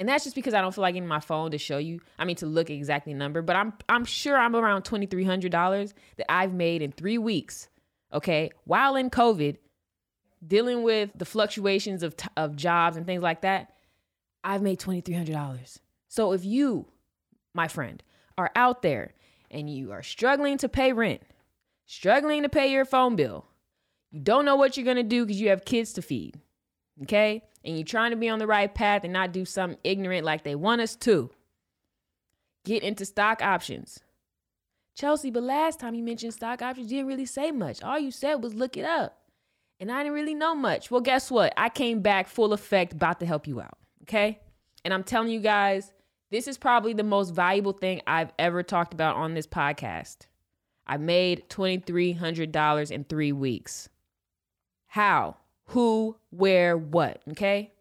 And 0.00 0.08
that's 0.08 0.22
just 0.22 0.36
because 0.36 0.54
I 0.54 0.60
don't 0.60 0.72
feel 0.72 0.82
like 0.82 0.94
getting 0.94 1.08
my 1.08 1.18
phone 1.18 1.50
to 1.50 1.58
show 1.58 1.78
you. 1.78 2.00
I 2.18 2.24
mean 2.24 2.36
to 2.36 2.46
look 2.46 2.70
exactly 2.70 3.14
number, 3.14 3.42
but 3.42 3.56
I'm 3.56 3.72
I'm 3.88 4.04
sure 4.04 4.36
I'm 4.36 4.54
around 4.54 4.82
twenty 4.82 5.06
three 5.06 5.24
hundred 5.24 5.52
dollars 5.52 5.94
that 6.16 6.30
I've 6.30 6.52
made 6.52 6.82
in 6.82 6.92
three 6.92 7.18
weeks 7.18 7.68
okay, 8.12 8.50
while 8.64 8.96
in 8.96 9.10
COVID, 9.10 9.56
dealing 10.46 10.82
with 10.82 11.10
the 11.14 11.24
fluctuations 11.24 12.02
of, 12.02 12.16
t- 12.16 12.28
of 12.36 12.56
jobs 12.56 12.96
and 12.96 13.06
things 13.06 13.22
like 13.22 13.42
that, 13.42 13.72
I've 14.44 14.62
made 14.62 14.78
$2,300. 14.78 15.78
So 16.08 16.32
if 16.32 16.44
you, 16.44 16.86
my 17.54 17.68
friend, 17.68 18.02
are 18.36 18.50
out 18.54 18.82
there 18.82 19.14
and 19.50 19.68
you 19.70 19.92
are 19.92 20.02
struggling 20.02 20.58
to 20.58 20.68
pay 20.68 20.92
rent, 20.92 21.22
struggling 21.86 22.42
to 22.42 22.48
pay 22.48 22.70
your 22.70 22.84
phone 22.84 23.16
bill, 23.16 23.46
you 24.10 24.20
don't 24.20 24.44
know 24.44 24.56
what 24.56 24.76
you're 24.76 24.84
going 24.84 24.96
to 24.96 25.02
do 25.02 25.24
because 25.24 25.40
you 25.40 25.50
have 25.50 25.64
kids 25.64 25.92
to 25.94 26.02
feed, 26.02 26.38
okay? 27.02 27.42
And 27.64 27.76
you're 27.76 27.84
trying 27.84 28.10
to 28.12 28.16
be 28.16 28.28
on 28.28 28.38
the 28.38 28.46
right 28.46 28.72
path 28.72 29.04
and 29.04 29.12
not 29.12 29.32
do 29.32 29.44
something 29.44 29.78
ignorant 29.84 30.24
like 30.24 30.44
they 30.44 30.54
want 30.54 30.80
us 30.80 30.96
to. 30.96 31.30
Get 32.64 32.82
into 32.82 33.04
stock 33.04 33.42
options. 33.42 34.00
Chelsea, 34.94 35.30
but 35.30 35.42
last 35.42 35.78
time 35.78 35.94
you 35.94 36.02
mentioned 36.02 36.34
stock 36.34 36.60
options, 36.60 36.90
you 36.90 36.98
didn't 36.98 37.08
really 37.08 37.26
say 37.26 37.52
much. 37.52 37.82
All 37.82 37.98
you 37.98 38.10
said 38.10 38.42
was 38.42 38.54
look 38.54 38.76
it 38.76 38.84
up. 38.84 39.16
And 39.80 39.92
I 39.92 40.02
didn't 40.02 40.14
really 40.14 40.34
know 40.34 40.54
much. 40.54 40.90
Well, 40.90 41.00
guess 41.00 41.30
what? 41.30 41.54
I 41.56 41.68
came 41.68 42.00
back 42.00 42.26
full 42.26 42.52
effect, 42.52 42.94
about 42.94 43.20
to 43.20 43.26
help 43.26 43.46
you 43.46 43.60
out. 43.60 43.78
Okay. 44.02 44.40
And 44.84 44.92
I'm 44.92 45.04
telling 45.04 45.30
you 45.30 45.40
guys, 45.40 45.92
this 46.30 46.48
is 46.48 46.58
probably 46.58 46.92
the 46.92 47.02
most 47.02 47.30
valuable 47.30 47.72
thing 47.72 48.00
I've 48.06 48.32
ever 48.38 48.62
talked 48.62 48.94
about 48.94 49.16
on 49.16 49.34
this 49.34 49.46
podcast. 49.46 50.26
I 50.86 50.96
made 50.96 51.48
$2,300 51.48 52.90
in 52.90 53.04
three 53.04 53.32
weeks. 53.32 53.88
How? 54.86 55.36
Who? 55.66 56.16
Where? 56.30 56.76
What? 56.76 57.22
Okay. 57.30 57.72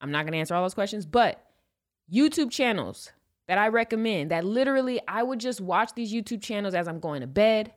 I'm 0.00 0.12
not 0.12 0.22
going 0.24 0.32
to 0.32 0.38
answer 0.38 0.54
all 0.54 0.62
those 0.62 0.74
questions, 0.74 1.06
but 1.06 1.42
YouTube 2.12 2.50
channels, 2.50 3.10
that 3.48 3.58
I 3.58 3.68
recommend 3.68 4.30
that 4.30 4.44
literally 4.44 5.00
I 5.06 5.22
would 5.22 5.38
just 5.38 5.60
watch 5.60 5.90
these 5.94 6.12
YouTube 6.12 6.42
channels 6.42 6.74
as 6.74 6.88
I'm 6.88 7.00
going 7.00 7.20
to 7.20 7.26
bed. 7.26 7.72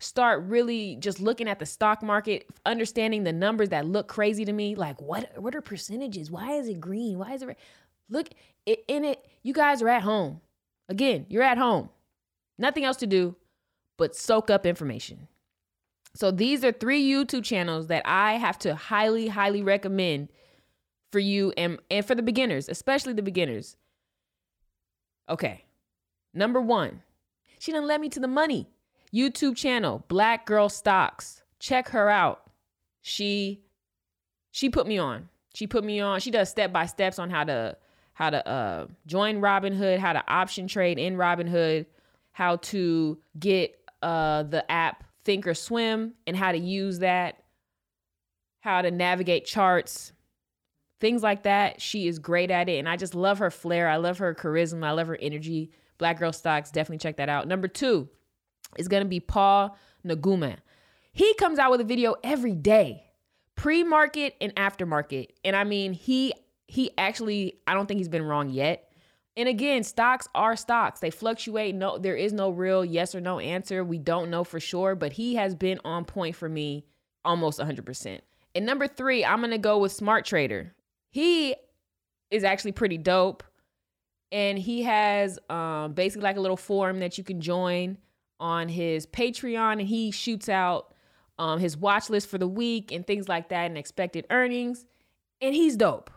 Start 0.00 0.44
really 0.44 0.96
just 1.00 1.18
looking 1.18 1.48
at 1.48 1.58
the 1.58 1.66
stock 1.66 2.02
market, 2.02 2.46
understanding 2.64 3.24
the 3.24 3.32
numbers 3.32 3.70
that 3.70 3.84
look 3.84 4.06
crazy 4.06 4.44
to 4.44 4.52
me. 4.52 4.76
Like, 4.76 5.00
what 5.02 5.36
what 5.36 5.56
are 5.56 5.60
percentages? 5.60 6.30
Why 6.30 6.52
is 6.52 6.68
it 6.68 6.80
green? 6.80 7.18
Why 7.18 7.32
is 7.32 7.42
it 7.42 7.46
red? 7.46 7.56
Look 8.08 8.28
in 8.66 9.04
it. 9.04 9.26
You 9.42 9.52
guys 9.52 9.82
are 9.82 9.88
at 9.88 10.02
home. 10.02 10.40
Again, 10.88 11.26
you're 11.28 11.42
at 11.42 11.58
home. 11.58 11.90
Nothing 12.58 12.84
else 12.84 12.96
to 12.98 13.06
do 13.06 13.36
but 13.96 14.16
soak 14.16 14.48
up 14.48 14.64
information. 14.64 15.28
So 16.14 16.30
these 16.30 16.64
are 16.64 16.72
three 16.72 17.06
YouTube 17.06 17.44
channels 17.44 17.88
that 17.88 18.02
I 18.06 18.34
have 18.34 18.58
to 18.60 18.74
highly, 18.74 19.28
highly 19.28 19.62
recommend 19.62 20.28
for 21.12 21.18
you 21.18 21.52
and, 21.56 21.78
and 21.90 22.04
for 22.04 22.14
the 22.14 22.22
beginners, 22.22 22.68
especially 22.68 23.12
the 23.12 23.22
beginners. 23.22 23.76
Okay. 25.28 25.64
Number 26.32 26.60
one, 26.60 27.02
she 27.58 27.72
done 27.72 27.86
led 27.86 28.00
me 28.00 28.08
to 28.10 28.20
the 28.20 28.28
money. 28.28 28.68
YouTube 29.12 29.56
channel, 29.56 30.04
Black 30.08 30.46
Girl 30.46 30.68
Stocks. 30.68 31.42
Check 31.58 31.88
her 31.90 32.08
out. 32.08 32.50
She 33.00 33.62
she 34.50 34.68
put 34.68 34.86
me 34.86 34.98
on. 34.98 35.28
She 35.54 35.66
put 35.66 35.84
me 35.84 36.00
on. 36.00 36.20
She 36.20 36.30
does 36.30 36.48
step 36.48 36.72
by 36.72 36.86
steps 36.86 37.18
on 37.18 37.30
how 37.30 37.44
to 37.44 37.76
how 38.18 38.30
to 38.30 38.48
uh, 38.48 38.86
join 39.06 39.40
Robinhood, 39.40 40.00
how 40.00 40.12
to 40.12 40.24
option 40.26 40.66
trade 40.66 40.98
in 40.98 41.14
Robinhood, 41.14 41.86
how 42.32 42.56
to 42.56 43.16
get 43.38 43.78
uh, 44.02 44.42
the 44.42 44.68
app 44.68 45.04
Thinkorswim 45.24 46.14
and 46.26 46.36
how 46.36 46.50
to 46.50 46.58
use 46.58 46.98
that, 46.98 47.44
how 48.58 48.82
to 48.82 48.90
navigate 48.90 49.44
charts, 49.44 50.12
things 50.98 51.22
like 51.22 51.44
that. 51.44 51.80
She 51.80 52.08
is 52.08 52.18
great 52.18 52.50
at 52.50 52.68
it. 52.68 52.80
And 52.80 52.88
I 52.88 52.96
just 52.96 53.14
love 53.14 53.38
her 53.38 53.52
flair. 53.52 53.88
I 53.88 53.98
love 53.98 54.18
her 54.18 54.34
charisma. 54.34 54.86
I 54.86 54.90
love 54.90 55.06
her 55.06 55.18
energy. 55.22 55.70
Black 55.98 56.18
Girl 56.18 56.32
Stocks, 56.32 56.72
definitely 56.72 56.98
check 56.98 57.18
that 57.18 57.28
out. 57.28 57.46
Number 57.46 57.68
two 57.68 58.08
is 58.76 58.88
going 58.88 59.04
to 59.04 59.08
be 59.08 59.20
Paul 59.20 59.78
Naguma. 60.04 60.56
He 61.12 61.34
comes 61.34 61.60
out 61.60 61.70
with 61.70 61.82
a 61.82 61.84
video 61.84 62.16
every 62.24 62.56
day, 62.56 63.04
pre-market 63.54 64.34
and 64.40 64.52
aftermarket. 64.56 65.28
And 65.44 65.54
I 65.54 65.62
mean, 65.62 65.92
he 65.92 66.32
he 66.68 66.90
actually 66.96 67.58
I 67.66 67.74
don't 67.74 67.86
think 67.86 67.98
he's 67.98 68.08
been 68.08 68.22
wrong 68.22 68.50
yet. 68.50 68.84
And 69.36 69.48
again, 69.48 69.84
stocks 69.84 70.26
are 70.34 70.56
stocks. 70.56 70.98
They 70.98 71.10
fluctuate. 71.10 71.72
No, 71.72 71.96
there 71.96 72.16
is 72.16 72.32
no 72.32 72.50
real 72.50 72.84
yes 72.84 73.14
or 73.14 73.20
no 73.20 73.38
answer. 73.38 73.84
We 73.84 73.98
don't 73.98 74.30
know 74.30 74.42
for 74.42 74.58
sure, 74.58 74.96
but 74.96 75.12
he 75.12 75.36
has 75.36 75.54
been 75.54 75.78
on 75.84 76.04
point 76.04 76.34
for 76.34 76.48
me 76.48 76.86
almost 77.24 77.60
100%. 77.60 78.18
And 78.56 78.66
number 78.66 78.88
3, 78.88 79.24
I'm 79.24 79.38
going 79.38 79.52
to 79.52 79.58
go 79.58 79.78
with 79.78 79.92
Smart 79.92 80.24
Trader. 80.24 80.74
He 81.10 81.54
is 82.32 82.42
actually 82.42 82.72
pretty 82.72 82.98
dope. 82.98 83.44
And 84.32 84.58
he 84.58 84.82
has 84.82 85.38
um, 85.48 85.92
basically 85.92 86.24
like 86.24 86.36
a 86.36 86.40
little 86.40 86.56
forum 86.56 86.98
that 86.98 87.16
you 87.16 87.22
can 87.22 87.40
join 87.40 87.96
on 88.40 88.68
his 88.68 89.06
Patreon. 89.06 89.72
And 89.74 89.82
he 89.82 90.10
shoots 90.10 90.48
out 90.48 90.92
um, 91.38 91.60
his 91.60 91.76
watch 91.76 92.10
list 92.10 92.28
for 92.28 92.38
the 92.38 92.48
week 92.48 92.90
and 92.90 93.06
things 93.06 93.28
like 93.28 93.50
that 93.50 93.66
and 93.66 93.78
expected 93.78 94.26
earnings. 94.30 94.84
And 95.40 95.54
he's 95.54 95.76
dope. 95.76 96.10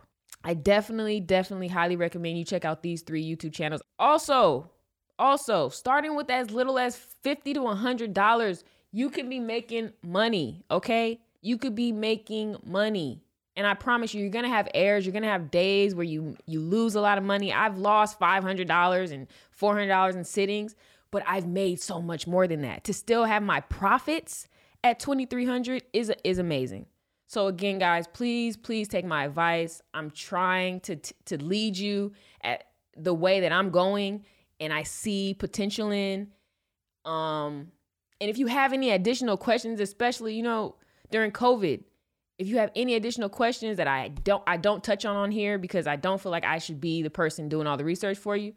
I 0.44 0.54
definitely, 0.54 1.20
definitely 1.20 1.68
highly 1.68 1.96
recommend 1.96 2.38
you 2.38 2.46
check 2.46 2.66
out 2.66 2.82
these 2.82 3.02
three 3.02 3.24
YouTube 3.24 3.54
channels. 3.54 3.82
Also, 4.00 4.72
also 5.20 5.70
starting 5.70 6.16
with 6.16 6.30
as 6.30 6.52
little 6.52 6.80
as 6.80 6.96
50 6.96 7.54
to 7.54 7.60
$100, 7.60 8.64
you 8.92 9.10
can 9.10 9.30
be 9.30 9.40
making 9.40 9.94
money, 10.04 10.64
okay? 10.72 11.22
You 11.42 11.58
could 11.58 11.76
be 11.76 11.92
making 11.92 12.58
money. 12.66 13.22
And 13.56 13.68
I 13.68 13.74
promise 13.74 14.14
you, 14.14 14.22
you're 14.22 14.32
gonna 14.32 14.50
have 14.50 14.70
errors. 14.74 15.06
You're 15.06 15.14
gonna 15.14 15.28
have 15.28 15.52
days 15.52 15.94
where 15.94 16.06
you 16.06 16.38
you 16.46 16.62
lose 16.62 16.96
a 16.96 17.02
lot 17.02 17.18
of 17.18 17.24
money. 17.24 17.52
I've 17.52 17.78
lost 17.78 18.18
five 18.18 18.44
hundred 18.44 18.68
dollars 18.68 19.12
and 19.12 19.28
four 19.52 19.74
hundred 19.74 19.90
dollars 19.90 20.16
in 20.16 20.24
sittings, 20.24 20.76
but 21.12 21.22
I've 21.28 21.48
made 21.48 21.82
so 21.82 22.02
much 22.02 22.28
more 22.28 22.48
than 22.48 22.62
that. 22.62 22.86
To 22.86 22.94
still 22.94 23.26
have 23.26 23.44
my 23.44 23.60
profits 23.60 24.48
at 24.84 25.00
twenty 25.00 25.26
three 25.26 25.46
hundred 25.46 25.84
is 25.92 26.14
is 26.24 26.40
amazing. 26.40 26.86
So 27.32 27.48
again, 27.48 27.80
guys, 27.80 28.08
please 28.08 28.58
please 28.58 28.90
take 28.90 29.06
my 29.06 29.24
advice. 29.24 29.82
I'm 29.94 30.12
trying 30.12 30.82
to 30.82 30.98
to 30.98 31.42
lead 31.42 31.78
you 31.78 32.12
at 32.44 32.66
the 32.98 33.14
way 33.14 33.40
that 33.40 33.54
I'm 33.54 33.70
going, 33.70 34.26
and 34.60 34.74
I 34.74 34.84
see 34.84 35.34
potential 35.34 35.92
in. 35.92 36.28
Um, 37.06 37.72
and 38.20 38.30
if 38.30 38.38
you 38.38 38.48
have 38.48 38.74
any 38.74 38.92
additional 38.92 39.38
questions, 39.38 39.80
especially 39.80 40.36
you 40.36 40.44
know 40.44 40.76
during 41.10 41.32
COVID 41.32 41.86
if 42.38 42.48
you 42.48 42.58
have 42.58 42.72
any 42.76 42.96
additional 42.96 43.30
questions 43.30 43.78
that 43.78 43.88
I 43.88 44.10
don't 44.10 44.44
I 44.46 44.58
don't 44.58 44.84
touch 44.84 45.06
on 45.06 45.16
on 45.16 45.32
here 45.32 45.58
because 45.58 45.88
I 45.88 45.96
don't 45.96 46.20
feel 46.20 46.34
like 46.34 46.44
I 46.44 46.58
should 46.58 46.82
be 46.82 47.02
the 47.02 47.10
person 47.10 47.48
doing 47.48 47.66
all 47.66 47.78
the 47.78 47.86
research 47.86 48.18
for 48.18 48.36
you. 48.36 48.56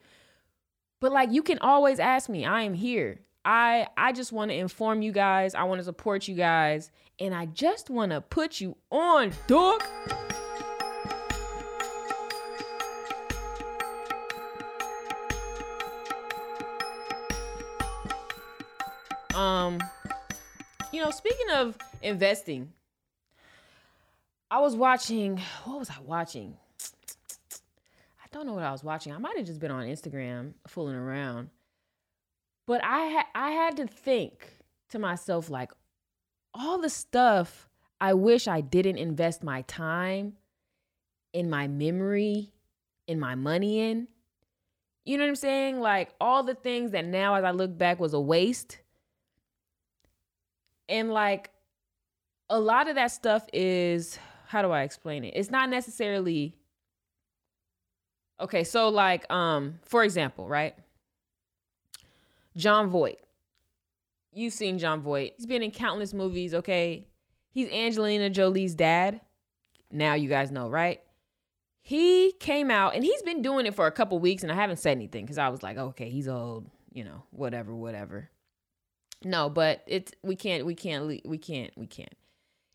But 1.00 1.12
like 1.12 1.30
you 1.30 1.44
can 1.44 1.60
always 1.60 2.00
ask 2.00 2.28
me. 2.28 2.44
I 2.44 2.62
am 2.62 2.74
here. 2.74 3.20
I 3.44 3.86
I 3.96 4.12
just 4.12 4.32
want 4.32 4.50
to 4.50 4.56
inform 4.56 5.02
you 5.02 5.12
guys. 5.12 5.54
I 5.54 5.64
want 5.64 5.78
to 5.80 5.84
support 5.84 6.26
you 6.28 6.34
guys 6.34 6.90
and 7.20 7.34
I 7.34 7.46
just 7.46 7.90
want 7.90 8.12
to 8.12 8.20
put 8.20 8.60
you 8.60 8.76
on, 8.90 9.32
dog. 9.46 9.82
Um 19.34 19.78
you 20.92 21.02
know, 21.02 21.10
speaking 21.10 21.50
of 21.52 21.76
investing, 22.02 22.72
I 24.48 24.60
was 24.60 24.76
watching, 24.76 25.40
what 25.64 25.80
was 25.80 25.90
I 25.90 26.00
watching? 26.04 26.56
I 28.22 28.26
don't 28.30 28.46
know 28.46 28.52
what 28.54 28.62
I 28.62 28.70
was 28.70 28.84
watching. 28.84 29.12
I 29.12 29.18
might 29.18 29.36
have 29.36 29.44
just 29.44 29.58
been 29.58 29.72
on 29.72 29.84
Instagram 29.84 30.52
fooling 30.68 30.94
around. 30.94 31.50
But 32.66 32.82
I 32.84 33.00
had 33.00 33.26
I 33.34 33.50
had 33.50 33.76
to 33.76 33.86
think 33.86 34.46
to 34.90 34.98
myself 34.98 35.50
like 35.50 35.72
all 36.54 36.80
the 36.80 36.88
stuff 36.88 37.68
I 38.00 38.14
wish 38.14 38.48
I 38.48 38.60
didn't 38.60 38.98
invest 38.98 39.42
my 39.42 39.62
time 39.62 40.34
in 41.32 41.50
my 41.50 41.68
memory, 41.68 42.52
in 43.06 43.18
my 43.18 43.34
money 43.34 43.80
in. 43.80 44.08
You 45.04 45.18
know 45.18 45.24
what 45.24 45.30
I'm 45.30 45.36
saying? 45.36 45.80
Like 45.80 46.14
all 46.20 46.42
the 46.42 46.54
things 46.54 46.92
that 46.92 47.04
now 47.04 47.34
as 47.34 47.44
I 47.44 47.50
look 47.50 47.76
back 47.76 48.00
was 48.00 48.14
a 48.14 48.20
waste. 48.20 48.78
And 50.88 51.12
like 51.12 51.50
a 52.48 52.58
lot 52.58 52.88
of 52.88 52.94
that 52.94 53.10
stuff 53.10 53.46
is 53.52 54.18
how 54.46 54.62
do 54.62 54.70
I 54.70 54.82
explain 54.82 55.24
it? 55.24 55.34
It's 55.36 55.50
not 55.50 55.68
necessarily 55.68 56.56
Okay, 58.40 58.64
so 58.64 58.88
like 58.88 59.30
um 59.32 59.78
for 59.84 60.04
example, 60.04 60.48
right? 60.48 60.74
Jon 62.56 62.90
Voight. 62.90 63.18
You've 64.32 64.52
seen 64.52 64.78
Jon 64.78 65.00
Voight. 65.00 65.34
He's 65.36 65.46
been 65.46 65.62
in 65.62 65.70
countless 65.70 66.12
movies, 66.12 66.54
okay? 66.54 67.06
He's 67.50 67.70
Angelina 67.70 68.30
Jolie's 68.30 68.74
dad. 68.74 69.20
Now 69.90 70.14
you 70.14 70.28
guys 70.28 70.50
know, 70.50 70.68
right? 70.68 71.00
He 71.80 72.32
came 72.40 72.70
out 72.70 72.94
and 72.94 73.04
he's 73.04 73.22
been 73.22 73.42
doing 73.42 73.66
it 73.66 73.74
for 73.74 73.86
a 73.86 73.92
couple 73.92 74.18
weeks 74.18 74.42
and 74.42 74.50
I 74.50 74.54
haven't 74.54 74.78
said 74.78 74.92
anything 74.92 75.26
cuz 75.26 75.38
I 75.38 75.48
was 75.48 75.62
like, 75.62 75.76
okay, 75.76 76.08
he's 76.08 76.26
old, 76.26 76.68
you 76.92 77.04
know, 77.04 77.22
whatever, 77.30 77.74
whatever. 77.74 78.30
No, 79.22 79.48
but 79.48 79.82
it's 79.86 80.12
we 80.22 80.34
can't 80.34 80.66
we 80.66 80.74
can't 80.74 81.06
we 81.06 81.38
can't 81.38 81.72
we 81.76 81.86
can't. 81.86 82.16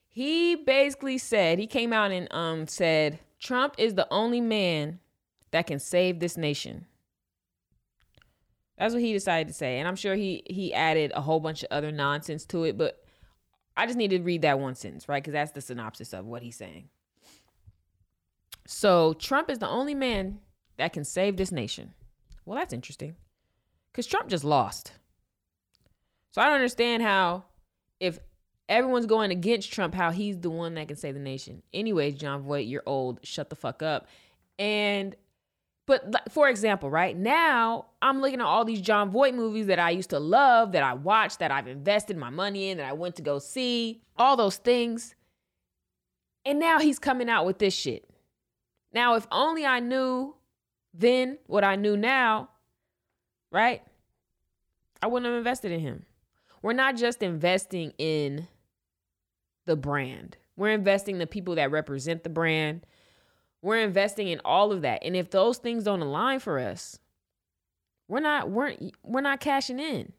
He 0.07 0.55
basically 0.55 1.17
said, 1.17 1.59
he 1.59 1.67
came 1.67 1.91
out 1.91 2.12
and 2.12 2.31
um 2.31 2.67
said 2.67 3.19
Trump 3.39 3.75
is 3.77 3.95
the 3.95 4.07
only 4.12 4.41
man 4.41 5.00
that 5.51 5.67
can 5.67 5.79
save 5.79 6.19
this 6.19 6.38
nation. 6.38 6.86
That's 8.79 8.93
what 8.93 9.03
he 9.03 9.12
decided 9.13 9.50
to 9.50 9.53
say. 9.53 9.77
And 9.77 9.88
I'm 9.88 9.98
sure 9.98 10.15
he 10.15 10.41
he 10.50 10.74
added 10.74 11.12
a 11.13 11.21
whole 11.21 11.41
bunch 11.41 11.63
of 11.63 11.67
other 11.69 11.91
nonsense 11.91 12.45
to 12.45 12.63
it, 12.63 12.77
but 12.77 13.03
I 13.75 13.86
just 13.86 13.98
need 13.98 14.12
to 14.12 14.19
read 14.19 14.41
that 14.41 14.59
one 14.59 14.75
sentence, 14.75 15.07
right? 15.07 15.21
Because 15.21 15.33
that's 15.33 15.51
the 15.51 15.62
synopsis 15.62 16.13
of 16.13 16.25
what 16.25 16.41
he's 16.41 16.55
saying. 16.55 16.89
So 18.65 19.13
Trump 19.13 19.50
is 19.50 19.59
the 19.59 19.67
only 19.67 19.95
man 19.95 20.39
that 20.77 20.93
can 20.93 21.03
save 21.03 21.38
this 21.38 21.51
nation. 21.51 21.93
Well, 22.45 22.57
that's 22.57 22.74
interesting. 22.74 23.15
Because 23.91 24.05
Trump 24.05 24.29
just 24.29 24.43
lost. 24.43 24.93
So 26.31 26.41
I 26.41 26.45
don't 26.45 26.55
understand 26.55 27.01
how, 27.01 27.45
if 28.00 28.19
everyone's 28.67 29.07
going 29.07 29.31
against 29.31 29.74
Trump, 29.74 29.95
how 29.95 30.12
he's 30.12 30.38
the 30.38 30.50
one 30.50 30.75
that 30.75 30.88
can 30.88 30.98
save 30.98 31.15
the 31.15 31.19
nation. 31.19 31.63
Anyways, 31.74 32.15
Jon 32.15 32.43
Voight, 32.43 32.67
you're 32.67 32.83
old. 32.86 33.19
Shut 33.24 33.50
the 33.50 33.55
fuck 33.55 33.81
up. 33.81 34.07
And 34.57 35.15
but 35.89 36.31
for 36.31 36.48
example, 36.48 36.91
right 36.91 37.17
now 37.17 37.88
I'm 38.00 38.22
looking 38.22 38.41
at 38.41 38.46
all 38.46 38.63
these 38.63 38.79
Jon 38.79 39.10
Voight 39.10 39.34
movies 39.34 39.65
that 39.65 39.79
I 39.79 39.89
used 39.89 40.12
to 40.12 40.19
love, 40.19 40.74
that 40.74 40.84
I 40.84 40.93
watched, 40.93 41.39
that 41.39 41.50
I've 41.50 41.67
invested 41.67 42.15
my 42.15 42.29
money 42.29 42.69
in, 42.69 42.77
that 42.77 42.86
I 42.86 42.93
went 42.93 43.15
to 43.15 43.24
go 43.24 43.39
see, 43.39 44.03
all 44.15 44.38
those 44.38 44.58
things. 44.58 45.15
And 46.46 46.60
now 46.60 46.77
he's 46.77 47.00
coming 47.00 47.27
out 47.27 47.48
with 47.48 47.58
this 47.58 47.74
shit. 47.74 48.08
Now, 48.93 49.15
if 49.15 49.25
only 49.31 49.65
I 49.65 49.79
knew 49.79 50.36
then 50.93 51.39
what 51.48 51.63
I 51.63 51.75
knew 51.75 51.98
now, 51.98 52.50
right? 53.51 53.81
I 55.01 55.08
wouldn't 55.08 55.27
have 55.27 55.39
invested 55.39 55.72
in 55.72 55.79
him. 55.79 56.05
We're 56.62 56.74
not 56.74 56.98
just 56.98 57.24
investing 57.24 57.93
in 57.98 58.48
the 59.65 59.75
brand, 59.75 60.38
we're 60.55 60.69
investing 60.69 61.15
in 61.15 61.19
the 61.19 61.25
people 61.25 61.55
that 61.55 61.72
represent 61.72 62.24
the 62.24 62.29
brand 62.29 62.86
we're 63.61 63.79
investing 63.79 64.27
in 64.27 64.41
all 64.45 64.71
of 64.71 64.81
that. 64.81 65.03
And 65.03 65.15
if 65.15 65.29
those 65.29 65.57
things 65.57 65.83
don't 65.83 66.01
align 66.01 66.39
for 66.39 66.59
us, 66.59 66.99
we're 68.07 68.21
not 68.21 68.49
we're 68.49 68.75
we're 69.03 69.21
not 69.21 69.39
cashing 69.39 69.79
in. 69.79 70.13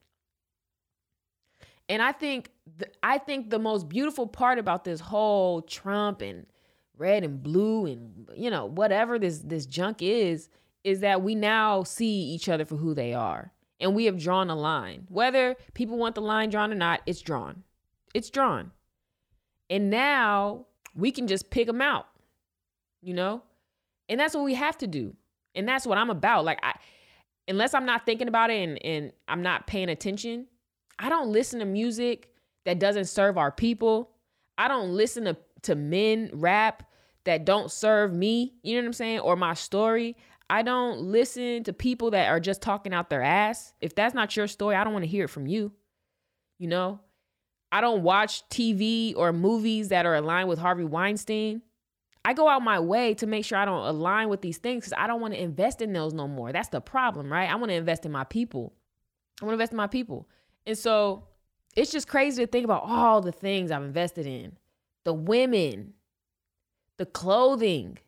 And 1.88 2.00
I 2.00 2.12
think 2.12 2.50
the, 2.76 2.86
I 3.02 3.18
think 3.18 3.50
the 3.50 3.58
most 3.58 3.88
beautiful 3.88 4.26
part 4.26 4.58
about 4.58 4.84
this 4.84 5.00
whole 5.00 5.62
Trump 5.62 6.22
and 6.22 6.46
red 6.96 7.24
and 7.24 7.42
blue 7.42 7.86
and 7.86 8.28
you 8.36 8.50
know 8.50 8.66
whatever 8.66 9.18
this 9.18 9.38
this 9.38 9.66
junk 9.66 10.02
is 10.02 10.48
is 10.84 11.00
that 11.00 11.22
we 11.22 11.34
now 11.34 11.82
see 11.82 12.22
each 12.22 12.48
other 12.48 12.64
for 12.64 12.76
who 12.76 12.94
they 12.94 13.12
are. 13.12 13.52
And 13.80 13.94
we 13.94 14.04
have 14.04 14.18
drawn 14.18 14.50
a 14.50 14.54
line. 14.54 15.06
Whether 15.08 15.56
people 15.72 15.96
want 15.96 16.14
the 16.14 16.20
line 16.20 16.50
drawn 16.50 16.70
or 16.70 16.76
not, 16.76 17.00
it's 17.06 17.22
drawn. 17.22 17.62
It's 18.12 18.28
drawn. 18.28 18.72
And 19.70 19.88
now 19.88 20.66
we 20.94 21.10
can 21.10 21.26
just 21.26 21.50
pick 21.50 21.66
them 21.66 21.80
out 21.80 22.06
you 23.02 23.14
know? 23.14 23.42
And 24.08 24.18
that's 24.18 24.34
what 24.34 24.44
we 24.44 24.54
have 24.54 24.78
to 24.78 24.86
do. 24.86 25.14
And 25.54 25.68
that's 25.68 25.86
what 25.86 25.98
I'm 25.98 26.10
about. 26.10 26.44
Like 26.44 26.60
I 26.62 26.74
unless 27.48 27.74
I'm 27.74 27.84
not 27.84 28.06
thinking 28.06 28.28
about 28.28 28.50
it 28.50 28.62
and, 28.62 28.84
and 28.84 29.12
I'm 29.28 29.42
not 29.42 29.66
paying 29.66 29.88
attention, 29.88 30.46
I 30.98 31.08
don't 31.08 31.32
listen 31.32 31.58
to 31.58 31.64
music 31.64 32.30
that 32.64 32.78
doesn't 32.78 33.06
serve 33.06 33.36
our 33.36 33.50
people. 33.50 34.10
I 34.56 34.68
don't 34.68 34.90
listen 34.90 35.24
to, 35.24 35.36
to 35.62 35.74
men 35.74 36.30
rap 36.32 36.84
that 37.24 37.44
don't 37.44 37.70
serve 37.70 38.14
me, 38.14 38.54
you 38.62 38.74
know 38.74 38.82
what 38.82 38.86
I'm 38.86 38.92
saying, 38.92 39.20
or 39.20 39.36
my 39.36 39.54
story. 39.54 40.16
I 40.48 40.62
don't 40.62 41.00
listen 41.00 41.64
to 41.64 41.72
people 41.72 42.10
that 42.12 42.28
are 42.28 42.40
just 42.40 42.62
talking 42.62 42.94
out 42.94 43.10
their 43.10 43.22
ass. 43.22 43.72
If 43.80 43.94
that's 43.94 44.14
not 44.14 44.36
your 44.36 44.46
story, 44.46 44.76
I 44.76 44.84
don't 44.84 44.92
want 44.92 45.04
to 45.04 45.10
hear 45.10 45.24
it 45.24 45.30
from 45.30 45.46
you. 45.46 45.72
You 46.58 46.68
know, 46.68 47.00
I 47.72 47.80
don't 47.80 48.02
watch 48.02 48.48
TV 48.48 49.14
or 49.16 49.32
movies 49.32 49.88
that 49.88 50.06
are 50.06 50.14
aligned 50.14 50.48
with 50.48 50.58
Harvey 50.58 50.84
Weinstein. 50.84 51.62
I 52.24 52.34
go 52.34 52.48
out 52.48 52.62
my 52.62 52.78
way 52.78 53.14
to 53.14 53.26
make 53.26 53.44
sure 53.44 53.58
I 53.58 53.64
don't 53.64 53.86
align 53.86 54.28
with 54.28 54.42
these 54.42 54.58
things 54.58 54.84
because 54.84 54.94
I 54.96 55.06
don't 55.06 55.20
want 55.20 55.34
to 55.34 55.42
invest 55.42 55.80
in 55.80 55.92
those 55.92 56.12
no 56.12 56.28
more. 56.28 56.52
That's 56.52 56.68
the 56.68 56.80
problem, 56.80 57.32
right? 57.32 57.50
I 57.50 57.54
want 57.54 57.70
to 57.70 57.76
invest 57.76 58.04
in 58.04 58.12
my 58.12 58.24
people. 58.24 58.74
I 59.40 59.46
want 59.46 59.52
to 59.52 59.54
invest 59.54 59.72
in 59.72 59.78
my 59.78 59.86
people. 59.86 60.28
And 60.66 60.76
so 60.76 61.24
it's 61.76 61.90
just 61.90 62.08
crazy 62.08 62.44
to 62.44 62.50
think 62.50 62.64
about 62.64 62.82
all 62.84 63.20
the 63.20 63.32
things 63.32 63.70
I've 63.70 63.82
invested 63.82 64.26
in 64.26 64.56
the 65.04 65.14
women, 65.14 65.94
the 66.98 67.06
clothing, 67.06 67.98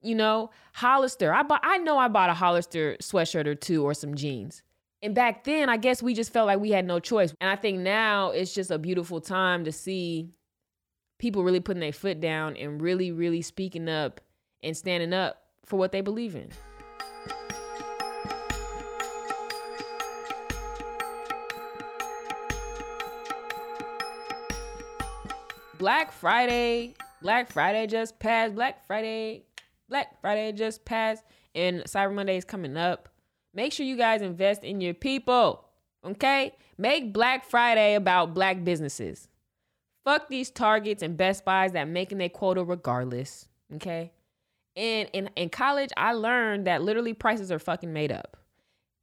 you 0.00 0.14
know, 0.14 0.50
Hollister. 0.72 1.32
I 1.32 1.42
bought, 1.42 1.60
I 1.62 1.76
know 1.78 1.98
I 1.98 2.08
bought 2.08 2.30
a 2.30 2.34
Hollister 2.34 2.96
sweatshirt 3.02 3.46
or 3.46 3.54
two 3.54 3.84
or 3.84 3.92
some 3.92 4.14
jeans. 4.14 4.62
And 5.02 5.14
back 5.14 5.44
then, 5.44 5.68
I 5.68 5.76
guess 5.76 6.02
we 6.02 6.14
just 6.14 6.32
felt 6.32 6.46
like 6.46 6.60
we 6.60 6.70
had 6.70 6.86
no 6.86 7.00
choice. 7.00 7.34
And 7.40 7.50
I 7.50 7.56
think 7.56 7.80
now 7.80 8.30
it's 8.30 8.54
just 8.54 8.70
a 8.70 8.78
beautiful 8.78 9.20
time 9.20 9.64
to 9.64 9.72
see 9.72 10.30
people 11.22 11.44
really 11.44 11.60
putting 11.60 11.80
their 11.80 11.92
foot 11.92 12.20
down 12.20 12.56
and 12.56 12.82
really, 12.82 13.12
really 13.12 13.40
speaking 13.40 13.88
up 13.88 14.20
and 14.60 14.76
standing 14.76 15.12
up 15.12 15.40
for 15.64 15.78
what 15.78 15.92
they 15.92 16.00
believe 16.00 16.34
in. 16.34 16.48
Black 25.78 26.10
Friday, 26.10 26.94
Black 27.22 27.52
Friday 27.52 27.86
just 27.86 28.18
passed. 28.18 28.56
Black 28.56 28.84
Friday, 28.84 29.44
Black 29.88 30.20
Friday 30.20 30.50
just 30.50 30.84
passed, 30.84 31.22
and 31.54 31.84
Cyber 31.84 32.12
Monday 32.12 32.36
is 32.36 32.44
coming 32.44 32.76
up. 32.76 33.08
Make 33.54 33.72
sure 33.72 33.86
you 33.86 33.96
guys 33.96 34.22
invest 34.22 34.64
in 34.64 34.80
your 34.80 34.94
people, 34.94 35.66
okay? 36.04 36.56
Make 36.78 37.12
Black 37.12 37.44
Friday 37.44 37.94
about 37.94 38.34
black 38.34 38.64
businesses. 38.64 39.28
Fuck 40.04 40.28
these 40.28 40.50
Targets 40.50 41.02
and 41.02 41.16
Best 41.16 41.44
Buys 41.44 41.72
that 41.72 41.88
making 41.88 42.18
their 42.18 42.28
quota 42.28 42.64
regardless. 42.64 43.46
Okay. 43.74 44.12
And 44.74 45.08
in, 45.12 45.30
in 45.36 45.48
college, 45.50 45.90
I 45.96 46.12
learned 46.12 46.66
that 46.66 46.82
literally 46.82 47.14
prices 47.14 47.52
are 47.52 47.58
fucking 47.58 47.92
made 47.92 48.10
up. 48.10 48.36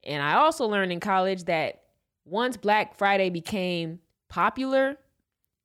And 0.03 0.21
I 0.21 0.35
also 0.35 0.65
learned 0.65 0.91
in 0.91 0.99
college 0.99 1.45
that 1.45 1.83
once 2.25 2.57
Black 2.57 2.97
Friday 2.97 3.29
became 3.29 3.99
popular 4.29 4.97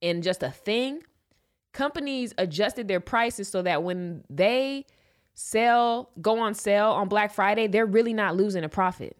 and 0.02 0.22
just 0.22 0.42
a 0.42 0.50
thing, 0.50 1.02
companies 1.72 2.34
adjusted 2.38 2.86
their 2.86 3.00
prices 3.00 3.48
so 3.48 3.62
that 3.62 3.82
when 3.82 4.24
they 4.30 4.86
sell, 5.34 6.10
go 6.20 6.38
on 6.38 6.54
sale 6.54 6.90
on 6.90 7.08
Black 7.08 7.32
Friday, 7.32 7.66
they're 7.66 7.86
really 7.86 8.12
not 8.12 8.36
losing 8.36 8.64
a 8.64 8.68
profit. 8.68 9.16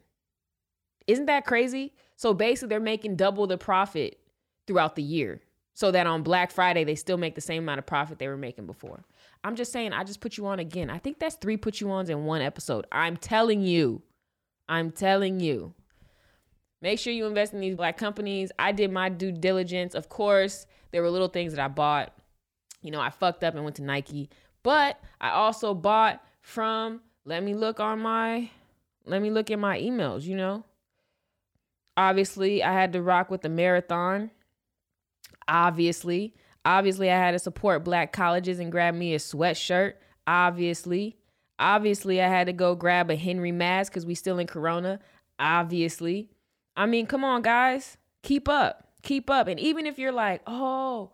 Isn't 1.07 1.27
that 1.27 1.44
crazy? 1.44 1.92
So 2.16 2.33
basically, 2.35 2.68
they're 2.68 2.81
making 2.81 3.16
double 3.16 3.46
the 3.46 3.59
profit 3.59 4.18
throughout 4.66 4.96
the 4.96 5.03
year 5.03 5.40
so 5.74 5.90
that 5.90 6.06
on 6.06 6.22
Black 6.22 6.50
Friday 6.50 6.84
they 6.84 6.94
still 6.94 7.16
make 7.18 7.34
the 7.34 7.40
same 7.40 7.64
amount 7.64 7.80
of 7.80 7.87
profit 7.87 8.18
they 8.18 8.28
were 8.28 8.37
making 8.37 8.66
before. 8.66 9.04
I'm 9.42 9.56
just 9.56 9.72
saying, 9.72 9.92
I 9.92 10.04
just 10.04 10.20
put 10.20 10.38
you 10.38 10.46
on 10.46 10.58
again. 10.58 10.88
I 10.88 10.98
think 10.98 11.18
that's 11.18 11.34
three 11.34 11.56
put 11.56 11.80
you 11.80 11.90
ons 11.90 12.08
in 12.08 12.24
one 12.24 12.40
episode. 12.40 12.87
I'm 12.90 13.16
telling 13.16 13.60
you. 13.60 14.02
I'm 14.68 14.90
telling 14.90 15.40
you. 15.40 15.74
Make 16.80 16.98
sure 16.98 17.12
you 17.12 17.26
invest 17.26 17.52
in 17.52 17.60
these 17.60 17.76
black 17.76 17.96
companies. 17.96 18.52
I 18.58 18.72
did 18.72 18.90
my 18.90 19.08
due 19.08 19.32
diligence. 19.32 19.94
Of 19.94 20.08
course, 20.08 20.66
there 20.92 21.02
were 21.02 21.10
little 21.10 21.28
things 21.28 21.52
that 21.52 21.62
I 21.62 21.68
bought. 21.68 22.12
You 22.80 22.90
know, 22.90 23.00
I 23.00 23.10
fucked 23.10 23.42
up 23.42 23.54
and 23.54 23.64
went 23.64 23.76
to 23.76 23.82
Nike, 23.82 24.28
but 24.62 25.00
I 25.20 25.30
also 25.30 25.74
bought 25.74 26.22
from, 26.42 27.00
let 27.24 27.42
me 27.42 27.54
look 27.54 27.80
on 27.80 28.00
my, 28.00 28.50
let 29.06 29.22
me 29.22 29.30
look 29.30 29.50
at 29.50 29.58
my 29.58 29.80
emails, 29.80 30.24
you 30.24 30.37
know. 30.37 30.64
Obviously, 31.96 32.62
I 32.62 32.72
had 32.72 32.92
to 32.92 33.02
rock 33.02 33.30
with 33.30 33.40
the 33.42 33.48
marathon 33.48 34.30
Obviously, 35.48 36.35
obviously, 36.64 37.11
I 37.11 37.16
had 37.16 37.33
to 37.33 37.38
support 37.38 37.85
black 37.85 38.12
colleges 38.12 38.59
and 38.59 38.72
grab 38.72 38.94
me 38.94 39.14
a 39.14 39.18
sweatshirt. 39.18 39.94
Obviously, 40.26 41.16
obviously, 41.59 42.20
I 42.20 42.28
had 42.28 42.46
to 42.46 42.52
go 42.52 42.74
grab 42.74 43.11
a 43.11 43.16
Henry 43.16 43.52
mask 43.52 43.92
because 43.92 44.07
we 44.07 44.14
still 44.14 44.38
in 44.38 44.46
Corona. 44.46 45.00
Obviously, 45.38 46.30
I 46.76 46.87
mean, 46.87 47.07
come 47.07 47.24
on, 47.24 47.42
guys, 47.42 47.96
keep 48.22 48.48
up, 48.48 48.88
keep 49.02 49.30
up. 49.30 49.48
And 49.48 49.61
even 49.61 49.87
if 49.87 49.98
you're 49.98 50.12
like, 50.12 50.42
oh, 50.46 51.11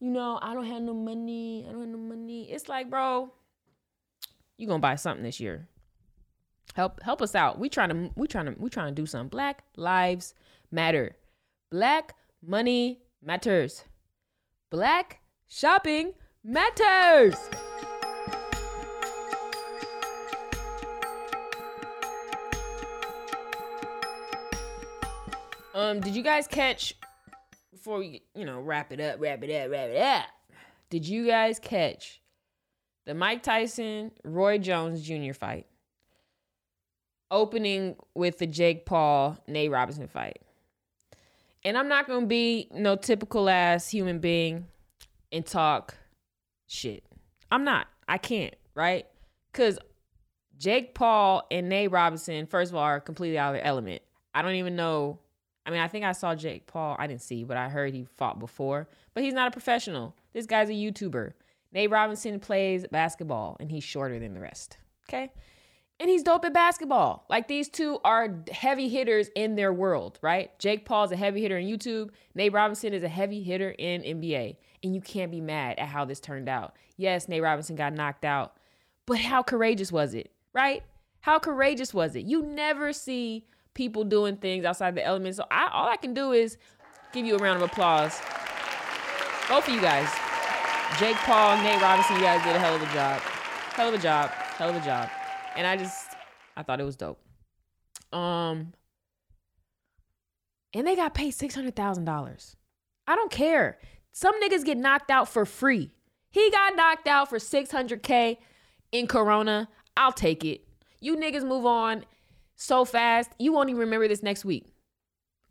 you 0.00 0.10
know, 0.10 0.38
I 0.40 0.54
don't 0.54 0.66
have 0.66 0.82
no 0.82 0.94
money. 0.94 1.66
I 1.68 1.72
don't 1.72 1.80
have 1.80 1.90
no 1.90 1.98
money. 1.98 2.50
It's 2.50 2.68
like, 2.68 2.88
bro, 2.88 3.32
you 4.56 4.66
gonna 4.66 4.78
buy 4.78 4.96
something 4.96 5.24
this 5.24 5.40
year. 5.40 5.68
Help 6.74 7.02
help 7.02 7.22
us 7.22 7.34
out. 7.34 7.58
We 7.58 7.68
trying 7.68 7.88
to 7.88 8.10
we 8.14 8.28
trying 8.28 8.46
to 8.46 8.54
we 8.58 8.70
trying 8.70 8.94
to 8.94 9.00
do 9.00 9.06
something. 9.06 9.28
Black 9.28 9.64
lives 9.76 10.34
matter. 10.70 11.16
Black 11.70 12.14
money 12.42 13.00
matters. 13.22 13.84
Black 14.70 15.20
shopping 15.48 16.12
matters. 16.44 17.36
Um, 25.74 26.00
did 26.00 26.16
you 26.16 26.22
guys 26.24 26.48
catch 26.48 26.94
before 27.70 27.98
we 27.98 28.22
you 28.34 28.44
know 28.44 28.60
wrap 28.60 28.92
it 28.92 29.00
up, 29.00 29.20
wrap 29.20 29.42
it 29.44 29.50
up, 29.50 29.70
wrap 29.70 29.88
it 29.90 29.96
up? 29.96 30.26
Did 30.90 31.06
you 31.06 31.26
guys 31.26 31.58
catch 31.60 32.20
the 33.06 33.14
Mike 33.14 33.42
Tyson 33.42 34.10
Roy 34.24 34.58
Jones 34.58 35.02
Jr. 35.02 35.32
fight? 35.34 35.66
Opening 37.30 37.94
with 38.14 38.38
the 38.38 38.46
Jake 38.46 38.86
Paul 38.86 39.38
Nate 39.46 39.70
Robinson 39.70 40.08
fight. 40.08 40.40
And 41.64 41.76
I'm 41.76 41.88
not 41.88 42.06
gonna 42.06 42.26
be 42.26 42.68
no 42.72 42.96
typical 42.96 43.48
ass 43.48 43.88
human 43.88 44.18
being 44.18 44.66
and 45.32 45.44
talk 45.44 45.96
shit. 46.66 47.04
I'm 47.50 47.64
not. 47.64 47.86
I 48.08 48.18
can't, 48.18 48.54
right? 48.74 49.06
Cause 49.52 49.78
Jake 50.56 50.94
Paul 50.94 51.46
and 51.50 51.68
Nate 51.68 51.90
Robinson, 51.90 52.46
first 52.46 52.70
of 52.70 52.76
all, 52.76 52.82
are 52.82 53.00
completely 53.00 53.38
out 53.38 53.50
of 53.50 53.54
their 53.54 53.64
element. 53.64 54.02
I 54.34 54.42
don't 54.42 54.54
even 54.54 54.76
know 54.76 55.18
I 55.68 55.70
mean, 55.70 55.80
I 55.80 55.88
think 55.88 56.06
I 56.06 56.12
saw 56.12 56.34
Jake 56.34 56.66
Paul. 56.66 56.96
I 56.98 57.06
didn't 57.06 57.20
see, 57.20 57.44
but 57.44 57.58
I 57.58 57.68
heard 57.68 57.92
he 57.92 58.04
fought 58.04 58.38
before. 58.38 58.88
But 59.12 59.22
he's 59.22 59.34
not 59.34 59.48
a 59.48 59.50
professional. 59.50 60.16
This 60.32 60.46
guy's 60.46 60.70
a 60.70 60.72
YouTuber. 60.72 61.32
Nate 61.72 61.90
Robinson 61.90 62.40
plays 62.40 62.86
basketball, 62.90 63.58
and 63.60 63.70
he's 63.70 63.84
shorter 63.84 64.18
than 64.18 64.32
the 64.32 64.40
rest. 64.40 64.78
Okay? 65.06 65.30
And 66.00 66.08
he's 66.08 66.22
dope 66.22 66.44
at 66.44 66.54
basketball. 66.54 67.24
Like 67.28 67.48
these 67.48 67.68
two 67.68 67.98
are 68.04 68.42
heavy 68.52 68.88
hitters 68.88 69.30
in 69.34 69.56
their 69.56 69.72
world, 69.72 70.18
right? 70.22 70.56
Jake 70.60 70.84
Paul's 70.84 71.10
a 71.10 71.16
heavy 71.16 71.42
hitter 71.42 71.58
in 71.58 71.66
YouTube. 71.66 72.10
Nate 72.34 72.52
Robinson 72.52 72.92
is 72.92 73.02
a 73.02 73.08
heavy 73.08 73.42
hitter 73.42 73.70
in 73.70 74.02
NBA. 74.02 74.56
And 74.84 74.94
you 74.94 75.00
can't 75.00 75.32
be 75.32 75.40
mad 75.40 75.78
at 75.78 75.88
how 75.88 76.04
this 76.04 76.20
turned 76.20 76.48
out. 76.48 76.76
Yes, 76.96 77.28
Nate 77.28 77.42
Robinson 77.42 77.74
got 77.74 77.92
knocked 77.92 78.24
out, 78.24 78.54
but 79.06 79.18
how 79.18 79.42
courageous 79.42 79.90
was 79.90 80.14
it, 80.14 80.30
right? 80.52 80.82
How 81.20 81.38
courageous 81.40 81.92
was 81.92 82.14
it? 82.14 82.26
You 82.26 82.42
never 82.42 82.92
see 82.92 83.44
people 83.74 84.04
doing 84.04 84.36
things 84.36 84.64
outside 84.64 84.94
the 84.94 85.04
element. 85.04 85.34
So 85.34 85.44
I, 85.50 85.68
all 85.72 85.88
I 85.88 85.96
can 85.96 86.14
do 86.14 86.32
is 86.32 86.58
give 87.12 87.26
you 87.26 87.34
a 87.34 87.38
round 87.38 87.60
of 87.60 87.70
applause. 87.70 88.20
Both 89.48 89.66
of 89.66 89.74
you 89.74 89.80
guys, 89.80 90.08
Jake 90.98 91.16
Paul, 91.16 91.56
Nate 91.62 91.80
Robinson, 91.80 92.16
you 92.16 92.22
guys 92.22 92.42
did 92.44 92.54
a 92.54 92.58
hell 92.58 92.76
of 92.76 92.82
a 92.82 92.92
job. 92.92 93.20
Hell 93.74 93.88
of 93.88 93.94
a 93.94 93.98
job. 93.98 94.30
Hell 94.30 94.70
of 94.70 94.76
a 94.76 94.84
job. 94.84 95.08
And 95.58 95.66
I 95.66 95.76
just, 95.76 96.14
I 96.56 96.62
thought 96.62 96.80
it 96.80 96.84
was 96.84 96.94
dope. 96.94 97.18
Um, 98.12 98.72
and 100.72 100.86
they 100.86 100.94
got 100.94 101.14
paid 101.14 101.32
six 101.32 101.52
hundred 101.52 101.74
thousand 101.74 102.04
dollars. 102.04 102.54
I 103.08 103.16
don't 103.16 103.30
care. 103.30 103.78
Some 104.12 104.40
niggas 104.40 104.64
get 104.64 104.78
knocked 104.78 105.10
out 105.10 105.28
for 105.28 105.44
free. 105.44 105.90
He 106.30 106.48
got 106.52 106.76
knocked 106.76 107.08
out 107.08 107.28
for 107.28 107.40
six 107.40 107.72
hundred 107.72 108.04
k 108.04 108.38
in 108.92 109.08
Corona. 109.08 109.68
I'll 109.96 110.12
take 110.12 110.44
it. 110.44 110.62
You 111.00 111.16
niggas 111.16 111.44
move 111.44 111.66
on 111.66 112.04
so 112.54 112.84
fast, 112.84 113.30
you 113.40 113.52
won't 113.52 113.68
even 113.68 113.80
remember 113.80 114.06
this 114.06 114.22
next 114.22 114.44
week. 114.44 114.72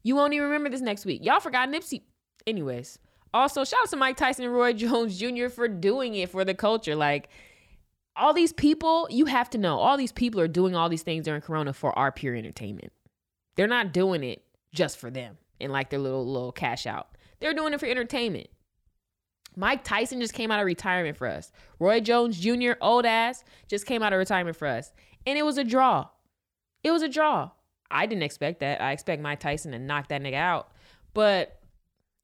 You 0.03 0.15
won't 0.15 0.33
even 0.33 0.45
remember 0.45 0.69
this 0.69 0.81
next 0.81 1.05
week. 1.05 1.23
Y'all 1.25 1.41
forgot 1.41 1.69
Nipsey. 1.69 2.03
Anyways, 2.45 2.97
also 3.33 3.65
shout 3.65 3.79
out 3.83 3.89
to 3.89 3.97
Mike 3.97 4.15
Tyson 4.15 4.45
and 4.45 4.53
Roy 4.53 4.71
Jones 4.73 5.19
Jr. 5.19 5.49
for 5.49 5.67
doing 5.67 6.15
it 6.15 6.29
for 6.29 6.45
the 6.45 6.53
culture. 6.53 6.95
Like 6.95 7.29
all 8.17 8.33
these 8.33 8.51
people, 8.51 9.07
you 9.09 9.25
have 9.25 9.49
to 9.51 9.57
know, 9.57 9.77
all 9.77 9.97
these 9.97 10.11
people 10.11 10.41
are 10.41 10.47
doing 10.47 10.75
all 10.75 10.89
these 10.89 11.03
things 11.03 11.25
during 11.25 11.41
Corona 11.41 11.73
for 11.73 11.97
our 11.97 12.11
pure 12.11 12.35
entertainment. 12.35 12.91
They're 13.55 13.67
not 13.67 13.93
doing 13.93 14.23
it 14.23 14.43
just 14.73 14.97
for 14.97 15.09
them 15.09 15.37
and 15.59 15.71
like 15.71 15.89
their 15.89 15.99
little 15.99 16.25
little 16.25 16.51
cash 16.51 16.85
out. 16.85 17.09
They're 17.39 17.53
doing 17.53 17.73
it 17.73 17.79
for 17.79 17.85
entertainment. 17.85 18.47
Mike 19.55 19.83
Tyson 19.83 20.21
just 20.21 20.33
came 20.33 20.51
out 20.51 20.59
of 20.59 20.65
retirement 20.65 21.17
for 21.17 21.27
us. 21.27 21.51
Roy 21.79 21.99
Jones 21.99 22.39
Jr., 22.39 22.73
old 22.79 23.05
ass, 23.05 23.43
just 23.67 23.87
came 23.87 24.03
out 24.03 24.13
of 24.13 24.19
retirement 24.19 24.55
for 24.55 24.67
us. 24.67 24.93
And 25.25 25.37
it 25.37 25.43
was 25.43 25.57
a 25.57 25.63
draw. 25.63 26.07
It 26.83 26.91
was 26.91 27.01
a 27.01 27.09
draw. 27.09 27.49
I 27.89 28.05
didn't 28.05 28.23
expect 28.23 28.59
that. 28.59 28.81
I 28.81 28.91
expect 28.91 29.21
Mike 29.21 29.39
Tyson 29.39 29.71
to 29.71 29.79
knock 29.79 30.09
that 30.09 30.21
nigga 30.21 30.35
out. 30.35 30.71
But 31.15 31.59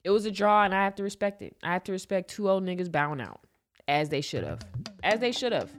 it 0.03 0.11
was 0.11 0.25
a 0.25 0.31
draw 0.31 0.63
and 0.63 0.75
I 0.75 0.83
have 0.83 0.95
to 0.95 1.03
respect 1.03 1.41
it. 1.41 1.55
I 1.63 1.73
have 1.73 1.83
to 1.85 1.91
respect 1.91 2.29
two 2.29 2.49
old 2.49 2.63
niggas 2.63 2.91
bowing 2.91 3.21
out. 3.21 3.41
As 3.87 4.09
they 4.09 4.21
should 4.21 4.43
have. 4.43 4.59
As 5.03 5.19
they 5.19 5.31
should 5.31 5.51
have. 5.51 5.69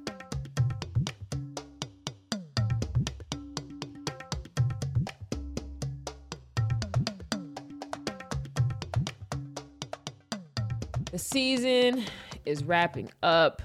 The 11.11 11.19
season 11.19 12.05
is 12.45 12.65
wrapping 12.65 13.09
up. 13.23 13.63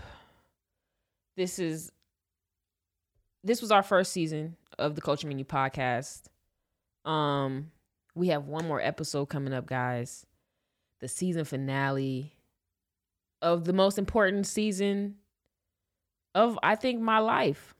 This 1.35 1.57
is 1.57 1.91
this 3.43 3.61
was 3.61 3.71
our 3.71 3.81
first 3.83 4.11
season 4.11 4.55
of 4.77 4.95
the 4.95 5.01
Culture 5.01 5.27
Menu 5.27 5.45
podcast. 5.45 6.23
Um, 7.05 7.71
we 8.15 8.27
have 8.27 8.45
one 8.45 8.67
more 8.67 8.81
episode 8.81 9.27
coming 9.27 9.53
up, 9.53 9.65
guys. 9.65 10.25
The 10.99 11.07
season 11.07 11.43
finale 11.45 12.33
of 13.41 13.65
the 13.65 13.73
most 13.73 13.97
important 13.97 14.47
season 14.47 15.15
of 16.35 16.57
I 16.63 16.75
think 16.75 17.01
my 17.01 17.19
life. 17.19 17.73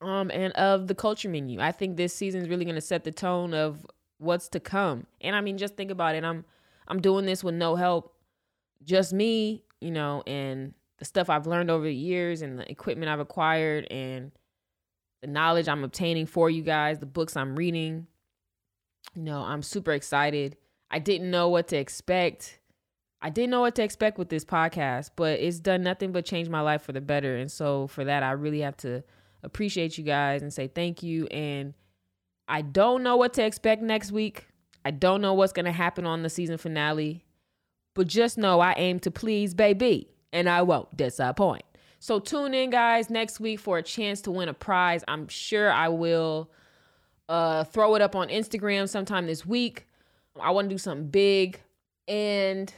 Um, 0.00 0.30
and 0.30 0.52
of 0.54 0.86
the 0.86 0.94
culture 0.94 1.30
menu. 1.30 1.60
I 1.60 1.72
think 1.72 1.96
this 1.96 2.14
season 2.14 2.42
is 2.42 2.48
really 2.48 2.64
gonna 2.64 2.80
set 2.80 3.04
the 3.04 3.12
tone 3.12 3.54
of 3.54 3.86
what's 4.18 4.48
to 4.50 4.60
come. 4.60 5.06
And 5.20 5.34
I 5.34 5.40
mean, 5.40 5.56
just 5.56 5.76
think 5.76 5.90
about 5.90 6.14
it. 6.14 6.24
I'm 6.24 6.44
I'm 6.88 7.00
doing 7.00 7.24
this 7.24 7.42
with 7.42 7.54
no 7.54 7.76
help, 7.76 8.14
just 8.84 9.12
me, 9.12 9.64
you 9.80 9.90
know, 9.90 10.22
and 10.26 10.74
the 10.98 11.04
stuff 11.04 11.30
I've 11.30 11.46
learned 11.46 11.70
over 11.70 11.84
the 11.84 11.94
years 11.94 12.42
and 12.42 12.58
the 12.58 12.70
equipment 12.70 13.10
I've 13.10 13.20
acquired 13.20 13.86
and 13.90 14.32
the 15.22 15.26
knowledge 15.28 15.68
I'm 15.68 15.84
obtaining 15.84 16.26
for 16.26 16.50
you 16.50 16.62
guys, 16.62 16.98
the 16.98 17.06
books 17.06 17.36
I'm 17.36 17.56
reading. 17.56 18.06
You 19.14 19.22
know, 19.22 19.40
I'm 19.40 19.62
super 19.62 19.92
excited. 19.92 20.56
I 20.90 20.98
didn't 20.98 21.30
know 21.30 21.48
what 21.48 21.68
to 21.68 21.76
expect. 21.76 22.58
I 23.24 23.30
didn't 23.30 23.48
know 23.48 23.62
what 23.62 23.74
to 23.76 23.82
expect 23.82 24.18
with 24.18 24.28
this 24.28 24.44
podcast, 24.44 25.12
but 25.16 25.40
it's 25.40 25.58
done 25.58 25.82
nothing 25.82 26.12
but 26.12 26.26
change 26.26 26.50
my 26.50 26.60
life 26.60 26.82
for 26.82 26.92
the 26.92 27.00
better. 27.00 27.38
And 27.38 27.50
so 27.50 27.86
for 27.86 28.04
that, 28.04 28.22
I 28.22 28.32
really 28.32 28.60
have 28.60 28.76
to 28.78 29.02
appreciate 29.42 29.96
you 29.96 30.04
guys 30.04 30.42
and 30.42 30.52
say 30.52 30.68
thank 30.68 31.02
you. 31.02 31.26
And 31.28 31.72
I 32.48 32.60
don't 32.60 33.02
know 33.02 33.16
what 33.16 33.32
to 33.34 33.42
expect 33.42 33.80
next 33.80 34.12
week. 34.12 34.48
I 34.84 34.90
don't 34.90 35.22
know 35.22 35.32
what's 35.32 35.54
going 35.54 35.64
to 35.64 35.72
happen 35.72 36.04
on 36.04 36.22
the 36.22 36.28
season 36.28 36.58
finale, 36.58 37.24
but 37.94 38.08
just 38.08 38.36
know 38.36 38.60
I 38.60 38.74
aim 38.76 39.00
to 39.00 39.10
please 39.10 39.54
baby 39.54 40.10
and 40.30 40.46
I 40.46 40.60
won't 40.60 40.94
disappoint. 40.94 41.64
So 42.00 42.18
tune 42.18 42.52
in, 42.52 42.68
guys, 42.68 43.08
next 43.08 43.40
week 43.40 43.58
for 43.58 43.78
a 43.78 43.82
chance 43.82 44.20
to 44.22 44.30
win 44.30 44.50
a 44.50 44.54
prize. 44.54 45.02
I'm 45.08 45.28
sure 45.28 45.72
I 45.72 45.88
will 45.88 46.50
uh, 47.30 47.64
throw 47.64 47.94
it 47.94 48.02
up 48.02 48.14
on 48.14 48.28
Instagram 48.28 48.86
sometime 48.86 49.26
this 49.26 49.46
week. 49.46 49.88
I 50.38 50.50
want 50.50 50.68
to 50.68 50.74
do 50.74 50.78
something 50.78 51.08
big. 51.08 51.58
And 52.06 52.70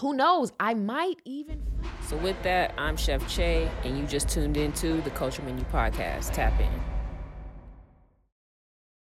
who 0.00 0.14
knows? 0.14 0.52
I 0.58 0.74
might 0.74 1.20
even. 1.24 1.62
So, 2.06 2.16
with 2.16 2.42
that, 2.42 2.72
I'm 2.78 2.96
Chef 2.96 3.28
Che, 3.28 3.70
and 3.84 3.98
you 3.98 4.06
just 4.06 4.28
tuned 4.28 4.56
into 4.56 5.00
the 5.02 5.10
Culture 5.10 5.42
Menu 5.42 5.64
Podcast. 5.66 6.32
Tap 6.32 6.58
in. 6.58 6.99